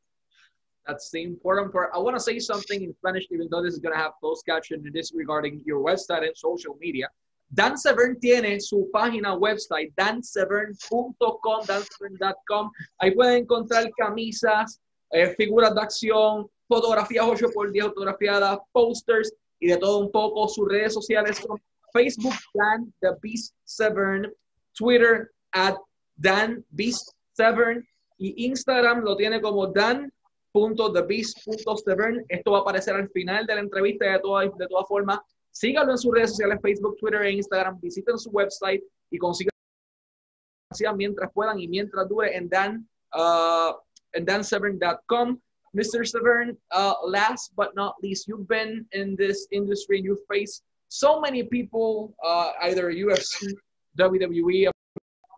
That's 0.86 1.10
the 1.10 1.24
important 1.24 1.74
part. 1.74 1.90
I 1.92 1.98
want 1.98 2.18
to 2.18 2.20
say 2.20 2.38
something 2.38 2.84
in 2.84 2.94
Spanish, 2.94 3.26
even 3.32 3.48
though 3.50 3.64
this 3.64 3.74
is 3.74 3.80
going 3.80 3.96
to 3.96 4.00
have 4.00 4.12
closed 4.20 4.46
caption. 4.46 4.84
It 4.86 4.96
is 4.96 5.12
regarding 5.12 5.64
your 5.66 5.84
website 5.84 6.22
and 6.28 6.38
social 6.38 6.78
media. 6.80 7.08
Dan 7.52 7.76
Severn 7.76 8.20
tiene 8.20 8.62
su 8.62 8.92
página 8.94 9.36
website, 9.36 9.92
dansevern.com, 9.96 11.66
dansevern.com. 11.66 12.72
Ahí 13.02 13.16
pueden 13.16 13.38
encontrar 13.46 13.90
camisas, 13.98 14.80
eh, 15.12 15.34
figuras 15.36 15.74
de 15.74 15.82
acción, 15.82 16.48
fotografías 16.68 17.26
8x10 17.26 17.82
autografiadas, 17.86 18.60
posters 18.72 19.34
y 19.60 19.70
de 19.70 19.78
todo 19.78 19.98
un 19.98 20.12
poco. 20.12 20.48
Sus 20.48 20.68
redes 20.70 20.94
sociales 20.94 21.38
son 21.38 21.60
Facebook, 21.92 22.36
Dan 22.54 22.94
The 23.02 23.16
Beast 23.20 23.56
Severn, 23.66 24.32
Twitter, 24.78 25.32
at 25.54 25.76
Dan 26.20 26.64
Beast 26.70 27.14
Severn 27.32 27.88
y 28.18 28.46
Instagram 28.46 29.04
lo 29.04 29.16
tiene 29.16 29.42
como 29.42 29.68
dan.thebeast.severn. 29.68 32.26
Esto 32.28 32.52
va 32.52 32.58
a 32.58 32.62
aparecer 32.62 32.96
al 32.96 33.10
final 33.10 33.46
de 33.46 33.56
la 33.56 33.62
entrevista 33.62 34.12
de, 34.12 34.20
todas 34.20 34.50
de 34.58 34.68
todas 34.68 34.86
formas. 34.88 35.20
Síganlo 35.52 35.94
en 35.94 35.98
sus 35.98 36.14
redes 36.14 36.32
sociales, 36.32 36.60
Facebook, 36.62 36.98
Twitter 36.98 37.22
e 37.22 37.32
Instagram. 37.32 37.80
Visiten 37.80 38.18
su 38.18 38.30
website 38.32 38.84
y 39.10 39.18
consigan 39.18 39.54
mientras 40.96 41.32
puedan 41.34 41.60
y 41.60 41.68
mientras 41.68 42.08
dure 42.08 42.36
en 42.36 42.48
dan 42.50 42.88
uh, 43.16 43.74
en 44.12 44.26
dansevern.com. 44.26 45.40
Mr. 45.74 46.06
Severn, 46.06 46.56
uh, 46.72 46.94
last 47.06 47.56
but 47.56 47.74
not 47.76 47.96
least, 48.02 48.28
you've 48.28 48.48
been 48.48 48.86
in 48.92 49.16
this 49.16 49.48
industry 49.52 50.02
you've 50.02 50.26
faced 50.28 50.64
so 50.90 51.22
many 51.22 51.44
people, 51.44 52.14
uh, 52.24 52.52
either 52.64 52.92
UFC, 52.92 53.54
WWE, 53.98 54.70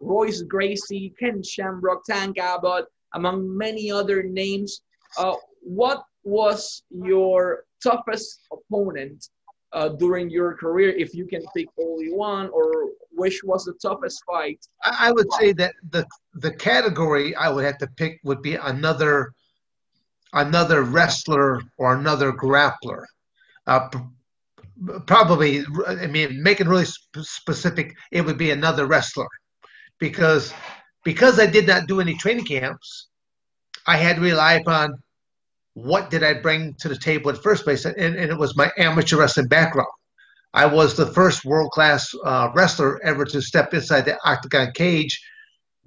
Royce 0.02 0.42
Gracie, 0.42 1.14
Ken 1.18 1.42
Shamrock, 1.44 2.04
Tank 2.06 2.38
Abbott, 2.40 2.86
among 3.14 3.58
many 3.58 3.92
other 3.92 4.24
names. 4.24 4.82
Uh, 5.18 5.36
what 5.62 6.04
was 6.24 6.84
your 6.90 7.66
toughest 7.82 8.42
opponent 8.52 9.30
uh, 9.74 9.90
during 9.90 10.30
your 10.30 10.56
career, 10.56 10.90
if 10.90 11.14
you 11.14 11.26
can 11.26 11.44
pick 11.56 11.68
only 11.80 12.12
one, 12.12 12.50
or 12.50 12.90
which 13.12 13.42
was 13.44 13.66
the 13.66 13.74
toughest 13.82 14.24
fight? 14.26 14.60
I 14.84 15.12
would 15.12 15.32
say 15.34 15.54
that 15.54 15.74
the 15.92 16.06
the 16.34 16.52
category 16.52 17.36
I 17.36 17.50
would 17.50 17.64
have 17.64 17.78
to 17.80 17.88
pick 17.98 18.20
would 18.24 18.42
be 18.42 18.56
another 18.56 19.34
another 20.34 20.84
wrestler 20.84 21.62
or 21.78 21.96
another 21.96 22.32
grappler. 22.32 23.06
Uh, 23.68 23.90
probably, 25.06 25.64
I 25.88 26.08
mean, 26.08 26.42
making 26.42 26.68
really 26.68 26.86
sp- 26.88 27.22
specific, 27.22 27.94
it 28.12 28.22
would 28.22 28.38
be 28.38 28.52
another 28.52 28.88
wrestler 28.88 29.28
because 30.02 30.54
because 31.06 31.40
I 31.40 31.46
did 31.46 31.66
not 31.66 31.88
do 31.88 32.02
any 32.02 32.16
training 32.16 32.46
camps, 32.46 33.08
I 33.88 33.96
had 33.96 34.18
to 34.18 34.22
rely 34.22 34.54
upon 34.56 35.02
what 35.74 36.10
did 36.10 36.24
I 36.24 36.34
bring 36.34 36.76
to 36.80 36.90
the 36.90 36.98
table 36.98 37.30
in 37.30 37.36
the 37.38 37.42
first 37.42 37.64
place, 37.64 37.86
and, 37.86 37.96
and 37.98 38.16
it 38.18 38.38
was 38.38 38.58
my 38.58 38.70
amateur 38.78 39.18
wrestling 39.18 39.48
background. 39.48 39.88
I 40.54 40.66
was 40.66 40.98
the 40.98 41.14
first 41.14 41.46
world 41.46 41.72
class 41.72 42.14
uh, 42.26 42.50
wrestler 42.54 43.02
ever 43.06 43.24
to 43.26 43.42
step 43.42 43.74
inside 43.74 44.02
the 44.02 44.18
octagon 44.26 44.74
cage 44.74 45.24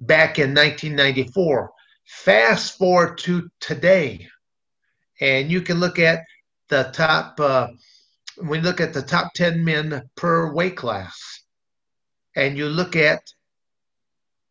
back 0.01 0.39
in 0.39 0.55
1994. 0.55 1.71
Fast 2.05 2.77
forward 2.77 3.19
to 3.19 3.47
today, 3.59 4.27
and 5.21 5.51
you 5.51 5.61
can 5.61 5.79
look 5.79 5.99
at 5.99 6.21
the 6.69 6.89
top. 6.93 7.39
Uh, 7.39 7.67
we 8.43 8.59
look 8.59 8.81
at 8.81 8.93
the 8.93 9.01
top 9.01 9.31
10 9.35 9.63
men 9.63 10.01
per 10.15 10.51
weight 10.53 10.75
class, 10.75 11.43
and 12.35 12.57
you 12.57 12.67
look 12.67 12.95
at 12.95 13.21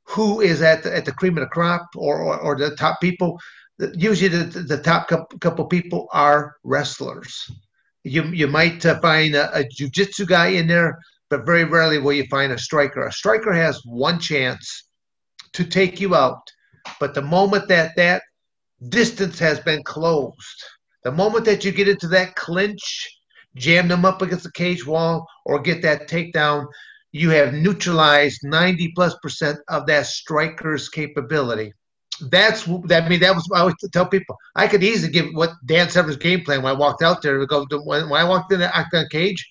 who 0.06 0.40
is 0.40 0.62
at 0.62 0.82
the, 0.82 0.94
at 0.94 1.04
the 1.04 1.12
cream 1.12 1.36
of 1.36 1.42
the 1.42 1.48
crop 1.48 1.86
or, 1.96 2.20
or, 2.22 2.38
or 2.38 2.56
the 2.56 2.74
top 2.76 3.00
people. 3.00 3.38
Usually, 3.94 4.28
the, 4.28 4.60
the 4.60 4.78
top 4.78 5.08
couple, 5.08 5.66
people 5.66 6.06
are 6.12 6.56
wrestlers. 6.62 7.50
You 8.04 8.24
you 8.24 8.46
might 8.46 8.84
uh, 8.86 9.00
find 9.00 9.34
a, 9.34 9.52
a 9.58 9.64
jujitsu 9.64 10.28
guy 10.28 10.48
in 10.48 10.68
there, 10.68 10.98
but 11.28 11.46
very 11.46 11.64
rarely 11.64 11.98
will 11.98 12.12
you 12.12 12.26
find 12.26 12.52
a 12.52 12.58
striker. 12.58 13.06
A 13.06 13.12
striker 13.12 13.52
has 13.52 13.80
one 13.84 14.20
chance 14.20 14.84
to 15.54 15.64
take 15.64 16.00
you 16.00 16.14
out, 16.14 16.42
but 17.00 17.14
the 17.14 17.22
moment 17.22 17.66
that 17.68 17.96
that 17.96 18.22
distance 18.90 19.38
has 19.38 19.58
been 19.60 19.82
closed, 19.82 20.64
the 21.02 21.10
moment 21.10 21.44
that 21.46 21.64
you 21.64 21.72
get 21.72 21.88
into 21.88 22.08
that 22.08 22.36
clinch, 22.36 23.10
jam 23.56 23.88
them 23.88 24.04
up 24.04 24.22
against 24.22 24.44
the 24.44 24.52
cage 24.52 24.86
wall, 24.86 25.26
or 25.44 25.60
get 25.60 25.82
that 25.82 26.08
takedown, 26.08 26.66
you 27.14 27.30
have 27.30 27.54
neutralized 27.54 28.40
90 28.42 28.90
plus 28.96 29.14
percent 29.22 29.60
of 29.68 29.86
that 29.86 30.04
striker's 30.06 30.88
capability. 30.88 31.72
That's 32.22 32.64
that. 32.86 33.04
I 33.04 33.08
mean, 33.08 33.20
that 33.20 33.36
was 33.36 33.48
I 33.54 33.60
always 33.60 33.76
tell 33.92 34.06
people. 34.06 34.36
I 34.56 34.66
could 34.66 34.82
easily 34.82 35.12
give 35.12 35.26
what 35.32 35.52
Dan 35.64 35.88
Severn's 35.88 36.16
game 36.16 36.40
plan 36.40 36.62
when 36.62 36.74
I 36.74 36.76
walked 36.76 37.04
out 37.04 37.22
there. 37.22 37.38
To 37.38 37.46
go 37.46 37.66
when, 37.84 38.08
when 38.08 38.20
I 38.20 38.28
walked 38.28 38.52
in 38.52 38.58
the 38.58 38.76
octagon 38.76 39.06
cage, 39.12 39.48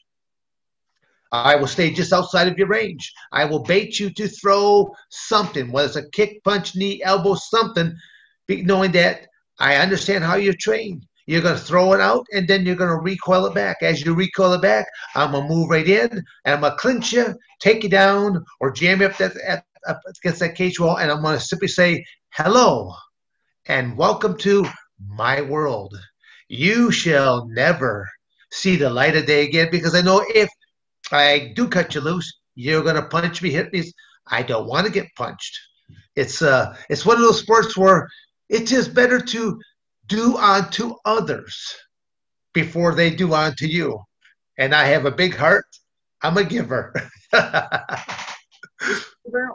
I 1.31 1.55
will 1.55 1.67
stay 1.67 1.89
just 1.89 2.11
outside 2.11 2.49
of 2.49 2.57
your 2.57 2.67
range. 2.67 3.13
I 3.31 3.45
will 3.45 3.63
bait 3.63 3.97
you 3.97 4.09
to 4.09 4.27
throw 4.27 4.93
something, 5.09 5.71
whether 5.71 5.87
it's 5.87 5.95
a 5.95 6.09
kick, 6.09 6.43
punch, 6.43 6.75
knee, 6.75 7.01
elbow, 7.01 7.35
something, 7.35 7.95
knowing 8.49 8.91
that 8.91 9.27
I 9.57 9.77
understand 9.77 10.25
how 10.25 10.35
you're 10.35 10.53
trained. 10.59 11.05
You're 11.25 11.41
going 11.41 11.55
to 11.55 11.61
throw 11.61 11.93
it 11.93 12.01
out 12.01 12.25
and 12.33 12.47
then 12.47 12.65
you're 12.65 12.75
going 12.75 12.89
to 12.89 12.97
recoil 12.97 13.45
it 13.45 13.55
back. 13.55 13.77
As 13.81 14.03
you 14.03 14.13
recoil 14.13 14.53
it 14.53 14.61
back, 14.61 14.85
I'm 15.15 15.31
going 15.31 15.47
to 15.47 15.53
move 15.53 15.69
right 15.69 15.87
in 15.87 16.09
and 16.11 16.55
I'm 16.55 16.61
going 16.61 16.73
to 16.73 16.77
clinch 16.77 17.13
you, 17.13 17.35
take 17.61 17.83
you 17.83 17.89
down, 17.89 18.43
or 18.59 18.71
jam 18.71 19.01
you 19.01 19.07
up, 19.07 19.17
that, 19.17 19.35
at, 19.37 19.65
up 19.87 20.01
against 20.21 20.39
that 20.41 20.55
cage 20.55 20.79
wall. 20.79 20.97
And 20.97 21.09
I'm 21.09 21.21
going 21.21 21.37
to 21.37 21.43
simply 21.43 21.69
say, 21.69 22.05
hello 22.31 22.93
and 23.67 23.97
welcome 23.97 24.37
to 24.39 24.65
my 24.99 25.41
world. 25.41 25.95
You 26.49 26.91
shall 26.91 27.47
never 27.47 28.09
see 28.51 28.75
the 28.75 28.89
light 28.89 29.15
of 29.15 29.25
day 29.25 29.45
again 29.45 29.69
because 29.71 29.95
I 29.95 30.01
know 30.01 30.23
if 30.27 30.49
I 31.11 31.53
do 31.55 31.67
cut 31.67 31.95
you 31.95 32.01
loose, 32.01 32.31
you're 32.55 32.83
going 32.83 32.95
to 32.95 33.07
punch 33.07 33.41
me, 33.41 33.51
hit 33.51 33.71
me. 33.71 33.91
I 34.27 34.43
don't 34.43 34.67
want 34.67 34.85
to 34.85 34.91
get 34.91 35.07
punched. 35.15 35.59
It's 36.15 36.41
uh, 36.41 36.75
it's 36.89 37.05
one 37.05 37.17
of 37.17 37.23
those 37.23 37.39
sports 37.39 37.75
where 37.77 38.07
it 38.49 38.71
is 38.71 38.87
better 38.87 39.19
to 39.19 39.59
do 40.07 40.37
unto 40.37 40.95
others 41.05 41.75
before 42.53 42.95
they 42.95 43.09
do 43.09 43.33
unto 43.33 43.65
you. 43.65 44.01
And 44.57 44.73
I 44.75 44.85
have 44.85 45.05
a 45.05 45.11
big 45.11 45.35
heart. 45.35 45.65
I'm 46.21 46.37
a 46.37 46.43
giver. 46.43 46.93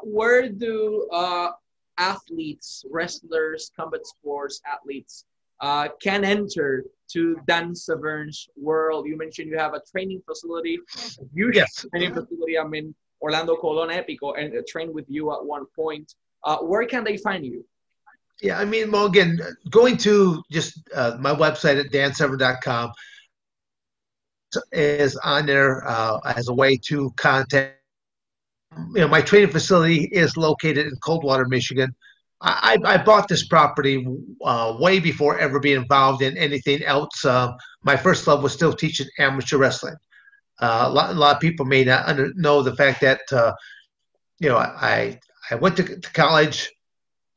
where, 0.03 0.49
do 0.49 1.09
uh, 1.13 1.51
athletes, 1.99 2.85
wrestlers, 2.91 3.71
combat 3.77 4.07
sports 4.07 4.61
athletes 4.67 5.25
uh, 5.61 5.89
can 6.03 6.25
enter 6.25 6.85
to 7.13 7.39
Dan 7.47 7.75
Severn's 7.75 8.49
world? 8.57 9.07
You 9.07 9.17
mentioned 9.17 9.49
you 9.49 9.59
have 9.59 9.75
a 9.75 9.83
training 9.91 10.23
facility, 10.27 10.79
a 10.97 11.25
huge 11.35 11.57
yes. 11.57 11.87
training 11.91 12.15
facility. 12.15 12.59
I'm 12.59 12.75
in 12.75 12.95
Orlando 13.21 13.57
Colon 13.57 13.91
Epico 13.91 14.39
and 14.39 14.57
uh, 14.57 14.63
trained 14.69 14.93
with 14.93 15.07
you 15.09 15.33
at 15.33 15.45
one 15.45 15.65
point. 15.75 16.15
Uh, 16.45 16.59
where 16.59 16.87
can 16.87 17.05
they 17.05 17.17
find 17.17 17.45
you? 17.45 17.65
Yeah, 18.41 18.59
I 18.59 18.65
mean, 18.65 18.93
well, 18.93 19.07
again, 19.07 19.41
going 19.71 19.97
to 19.99 20.43
just 20.51 20.79
uh, 20.95 21.17
my 21.19 21.35
website 21.35 21.81
at 21.81 21.91
dansevern.com 21.91 22.93
is 24.73 25.17
on 25.17 25.47
there 25.47 25.87
uh, 25.87 26.21
as 26.37 26.49
a 26.49 26.55
way 26.55 26.77
to 26.89 27.11
contact. 27.17 27.75
You 28.95 29.01
know, 29.01 29.09
my 29.09 29.23
training 29.23 29.51
facility 29.51 30.09
is 30.13 30.37
located 30.37 30.87
in 30.87 30.93
Coldwater, 31.03 31.47
Michigan. 31.47 31.95
I, 32.41 32.79
I 32.85 32.99
bought 32.99 33.27
this 33.27 33.49
property 33.49 34.07
uh, 34.45 34.77
way 34.79 35.01
before 35.01 35.39
ever 35.39 35.59
being 35.59 35.81
involved 35.81 36.23
in 36.23 36.37
anything 36.39 36.85
else. 36.85 37.25
Uh, 37.25 37.53
my 37.83 37.97
first 37.97 38.27
love 38.29 38.45
was 38.45 38.53
still 38.53 38.73
teaching 38.73 39.09
amateur 39.19 39.59
wrestling. 39.59 39.97
Uh, 40.61 40.85
a, 40.87 40.91
lot, 40.91 41.11
a, 41.11 41.15
lot, 41.15 41.37
of 41.37 41.41
people 41.41 41.67
may 41.67 41.85
not 41.85 42.07
under, 42.07 42.33
know 42.37 42.63
the 42.63 42.77
fact 42.77 43.01
that 43.01 43.21
uh, 43.33 43.53
you 44.39 44.49
know 44.49 44.57
I 44.57 45.19
I 45.51 45.57
went 45.57 45.77
to, 45.79 45.99
to 45.99 46.13
college. 46.13 46.71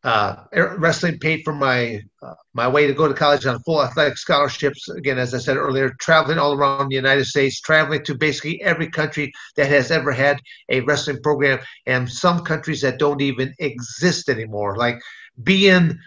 Uh, 0.03 0.35
wrestling 0.79 1.19
paid 1.19 1.43
for 1.43 1.53
my 1.53 2.01
uh, 2.23 2.33
my 2.55 2.67
way 2.67 2.87
to 2.87 2.93
go 2.93 3.07
to 3.07 3.13
college 3.13 3.45
on 3.45 3.61
full 3.61 3.83
athletic 3.83 4.17
scholarships. 4.17 4.89
Again, 4.89 5.19
as 5.19 5.31
I 5.35 5.37
said 5.37 5.57
earlier, 5.57 5.93
traveling 5.99 6.39
all 6.39 6.53
around 6.53 6.89
the 6.89 6.95
United 6.95 7.25
States, 7.25 7.61
traveling 7.61 8.03
to 8.05 8.15
basically 8.15 8.59
every 8.63 8.89
country 8.89 9.31
that 9.57 9.69
has 9.69 9.91
ever 9.91 10.11
had 10.11 10.39
a 10.69 10.81
wrestling 10.81 11.21
program, 11.21 11.59
and 11.85 12.09
some 12.09 12.39
countries 12.43 12.81
that 12.81 12.97
don't 12.97 13.21
even 13.21 13.53
exist 13.59 14.27
anymore, 14.27 14.75
like 14.75 14.99
being 15.43 15.99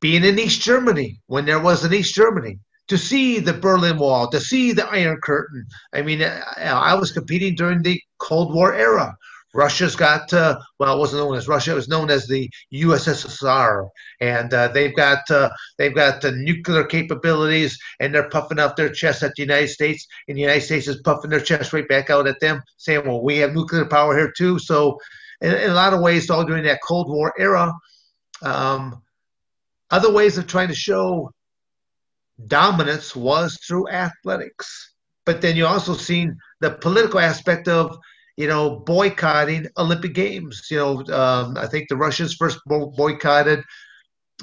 being 0.00 0.24
in 0.24 0.40
East 0.40 0.60
Germany 0.60 1.20
when 1.28 1.44
there 1.44 1.60
was 1.60 1.84
an 1.84 1.94
East 1.94 2.14
Germany, 2.14 2.58
to 2.88 2.98
see 2.98 3.38
the 3.38 3.52
Berlin 3.52 3.98
Wall, 3.98 4.28
to 4.30 4.40
see 4.40 4.72
the 4.72 4.88
Iron 4.88 5.20
Curtain. 5.22 5.64
I 5.92 6.02
mean, 6.02 6.22
uh, 6.22 6.42
I 6.58 6.94
was 6.94 7.12
competing 7.12 7.54
during 7.54 7.82
the 7.82 8.00
Cold 8.18 8.52
War 8.52 8.74
era. 8.74 9.16
Russia's 9.52 9.96
got, 9.96 10.32
uh, 10.32 10.58
well, 10.78 10.96
it 10.96 10.98
wasn't 10.98 11.22
known 11.22 11.36
as 11.36 11.48
Russia; 11.48 11.72
it 11.72 11.74
was 11.74 11.88
known 11.88 12.10
as 12.10 12.26
the 12.26 12.48
USSR, 12.72 13.88
and 14.20 14.54
uh, 14.54 14.68
they've 14.68 14.94
got 14.94 15.28
uh, 15.30 15.50
they've 15.76 15.94
got 15.94 16.20
the 16.20 16.32
nuclear 16.32 16.84
capabilities, 16.84 17.78
and 17.98 18.14
they're 18.14 18.28
puffing 18.28 18.60
out 18.60 18.76
their 18.76 18.90
chest 18.90 19.22
at 19.22 19.34
the 19.36 19.42
United 19.42 19.68
States, 19.68 20.06
and 20.28 20.36
the 20.36 20.42
United 20.42 20.62
States 20.62 20.86
is 20.86 21.02
puffing 21.02 21.30
their 21.30 21.40
chest 21.40 21.72
right 21.72 21.88
back 21.88 22.10
out 22.10 22.28
at 22.28 22.40
them, 22.40 22.62
saying, 22.76 23.06
"Well, 23.06 23.22
we 23.22 23.38
have 23.38 23.52
nuclear 23.52 23.86
power 23.86 24.16
here 24.16 24.32
too." 24.36 24.58
So, 24.58 24.98
in, 25.40 25.52
in 25.52 25.70
a 25.70 25.74
lot 25.74 25.94
of 25.94 26.00
ways, 26.00 26.30
all 26.30 26.44
during 26.44 26.64
that 26.64 26.80
Cold 26.82 27.08
War 27.08 27.32
era. 27.38 27.72
Um, 28.42 29.02
other 29.90 30.12
ways 30.12 30.38
of 30.38 30.46
trying 30.46 30.68
to 30.68 30.74
show 30.74 31.32
dominance 32.46 33.14
was 33.14 33.58
through 33.66 33.88
athletics. 33.88 34.94
But 35.26 35.40
then 35.42 35.56
you 35.56 35.66
also 35.66 35.94
seen 35.94 36.38
the 36.60 36.70
political 36.70 37.20
aspect 37.20 37.68
of, 37.68 37.98
you 38.40 38.46
know, 38.46 38.80
boycotting 38.80 39.66
Olympic 39.76 40.14
Games. 40.14 40.66
You 40.70 40.78
know, 40.78 40.92
um, 41.14 41.58
I 41.58 41.66
think 41.66 41.88
the 41.88 41.96
Russians 41.96 42.34
first 42.34 42.58
boycotted. 42.66 43.62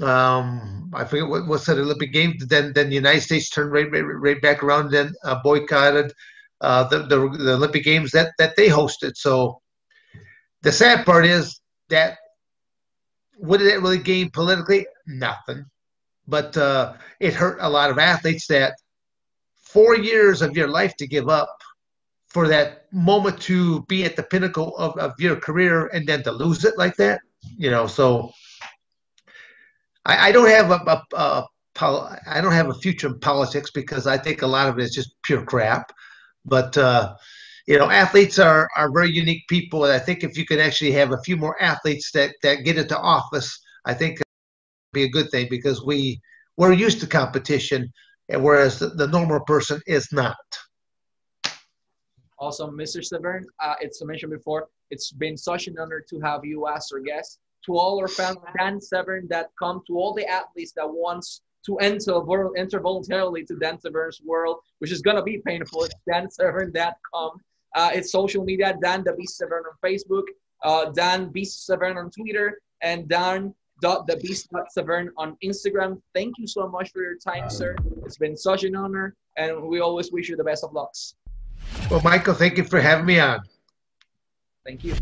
Um, 0.03 0.91
I 0.93 1.03
forget 1.03 1.27
what 1.27 1.47
was 1.47 1.65
that 1.65 1.79
Olympic 1.79 2.13
Games. 2.13 2.45
Then, 2.45 2.73
then 2.73 2.89
the 2.89 2.95
United 2.95 3.21
States 3.21 3.49
turned 3.49 3.71
right, 3.71 3.91
right, 3.91 4.01
right 4.01 4.39
back 4.39 4.61
around 4.61 4.93
and 4.93 5.15
uh, 5.23 5.39
boycotted 5.43 6.13
uh, 6.61 6.83
the, 6.89 6.99
the, 6.99 7.37
the 7.43 7.53
Olympic 7.53 7.83
Games 7.83 8.11
that 8.11 8.33
that 8.37 8.55
they 8.55 8.67
hosted. 8.67 9.13
So 9.15 9.61
the 10.61 10.71
sad 10.71 11.03
part 11.03 11.25
is 11.25 11.59
that 11.89 12.19
what 13.37 13.57
did 13.57 13.67
it 13.67 13.81
really 13.81 13.97
gain 13.97 14.29
politically? 14.29 14.85
Nothing 15.07 15.65
but 16.27 16.55
uh, 16.55 16.93
it 17.19 17.33
hurt 17.33 17.57
a 17.61 17.69
lot 17.69 17.89
of 17.89 17.97
athletes 17.97 18.45
that 18.47 18.75
four 19.55 19.95
years 19.97 20.41
of 20.43 20.55
your 20.55 20.67
life 20.67 20.95
to 20.97 21.07
give 21.07 21.29
up 21.29 21.57
for 22.37 22.47
that 22.47 22.85
moment 22.93 23.41
to 23.41 23.81
be 23.85 24.05
at 24.05 24.15
the 24.15 24.21
pinnacle 24.21 24.77
of, 24.77 24.95
of 24.99 25.11
your 25.17 25.35
career 25.35 25.87
and 25.87 26.05
then 26.05 26.21
to 26.21 26.31
lose 26.31 26.63
it 26.65 26.77
like 26.77 26.95
that 26.95 27.19
you 27.57 27.71
know 27.71 27.87
so 27.87 28.31
i, 30.05 30.27
I 30.27 30.31
don't 30.31 30.47
have 30.47 30.69
a, 30.69 31.45
I 32.27 32.39
don't 32.39 32.51
have 32.51 32.69
a 32.69 32.75
future 32.75 33.07
in 33.07 33.19
politics 33.19 33.71
because 33.71 34.05
I 34.05 34.19
think 34.19 34.43
a 34.43 34.47
lot 34.47 34.67
of 34.67 34.77
it 34.77 34.83
is 34.83 34.93
just 34.93 35.15
pure 35.23 35.43
crap. 35.43 35.91
But 36.45 36.77
uh, 36.77 37.15
you 37.67 37.77
know, 37.79 37.89
athletes 37.89 38.37
are 38.39 38.69
are 38.75 38.91
very 38.91 39.11
unique 39.11 39.43
people, 39.47 39.85
and 39.85 39.93
I 39.93 39.99
think 39.99 40.23
if 40.23 40.37
you 40.37 40.45
could 40.45 40.59
actually 40.59 40.91
have 40.93 41.11
a 41.11 41.21
few 41.23 41.37
more 41.37 41.61
athletes 41.61 42.11
that 42.11 42.35
that 42.43 42.63
get 42.63 42.77
into 42.77 42.97
office, 42.97 43.59
I 43.85 43.93
think 43.93 44.19
be 44.93 45.03
a 45.03 45.09
good 45.09 45.29
thing 45.29 45.47
because 45.49 45.83
we 45.83 46.19
we're 46.57 46.73
used 46.73 46.99
to 47.01 47.07
competition, 47.07 47.91
and 48.29 48.43
whereas 48.43 48.79
the, 48.79 48.87
the 48.87 49.07
normal 49.07 49.41
person 49.41 49.81
is 49.85 50.07
not. 50.11 50.37
Awesome, 52.39 52.77
Mr. 52.77 53.03
Severn. 53.03 53.45
Uh, 53.59 53.75
it's 53.81 54.03
mentioned 54.03 54.31
before. 54.31 54.67
It's 54.91 55.11
been 55.11 55.37
such 55.37 55.67
an 55.67 55.77
honor 55.79 56.03
to 56.09 56.19
have 56.19 56.45
you 56.45 56.67
as 56.67 56.89
our 56.93 56.99
guest. 56.99 57.39
To 57.65 57.77
all 57.77 57.99
our 57.99 58.07
fans, 58.07 58.37
Dan 58.57 58.79
Severn, 58.79 59.27
that 59.29 59.49
come 59.59 59.81
to 59.87 59.97
all 59.97 60.13
the 60.13 60.25
athletes 60.25 60.71
that 60.73 60.87
wants 60.87 61.41
to 61.65 61.77
enter 61.77 62.21
enter 62.55 62.79
voluntarily 62.79 63.43
to 63.45 63.55
Dan 63.55 63.79
Severn's 63.79 64.21
world, 64.23 64.59
which 64.79 64.91
is 64.91 65.01
gonna 65.01 65.23
be 65.23 65.39
painful. 65.45 65.83
It's 65.83 65.95
dansevern.com. 66.09 67.41
Uh, 67.75 67.89
it's 67.93 68.11
social 68.11 68.43
media, 68.43 68.77
Dan 68.81 69.03
the 69.03 69.13
Beast 69.13 69.37
Severn 69.37 69.63
on 69.65 69.75
Facebook, 69.83 70.23
uh, 70.63 70.91
Dan 70.91 71.29
Beast 71.29 71.65
Severn 71.65 71.97
on 71.97 72.09
Twitter, 72.11 72.59
and 72.81 73.09
Dan 73.09 73.53
the 73.81 74.19
beast 74.21 74.49
severn 74.69 75.11
on 75.17 75.37
Instagram. 75.43 76.01
Thank 76.13 76.35
you 76.37 76.47
so 76.47 76.67
much 76.67 76.91
for 76.91 77.03
your 77.03 77.15
time, 77.15 77.49
sir. 77.49 77.75
It's 78.05 78.17
been 78.17 78.35
such 78.35 78.63
an 78.63 78.75
honor, 78.75 79.15
and 79.37 79.61
we 79.61 79.79
always 79.79 80.11
wish 80.11 80.29
you 80.29 80.35
the 80.35 80.43
best 80.43 80.63
of 80.63 80.73
lucks. 80.73 81.15
Well, 81.89 82.01
Michael, 82.03 82.33
thank 82.33 82.57
you 82.57 82.65
for 82.65 82.81
having 82.81 83.05
me 83.05 83.19
on. 83.19 83.39
Thank 84.65 84.83
you. 84.83 84.95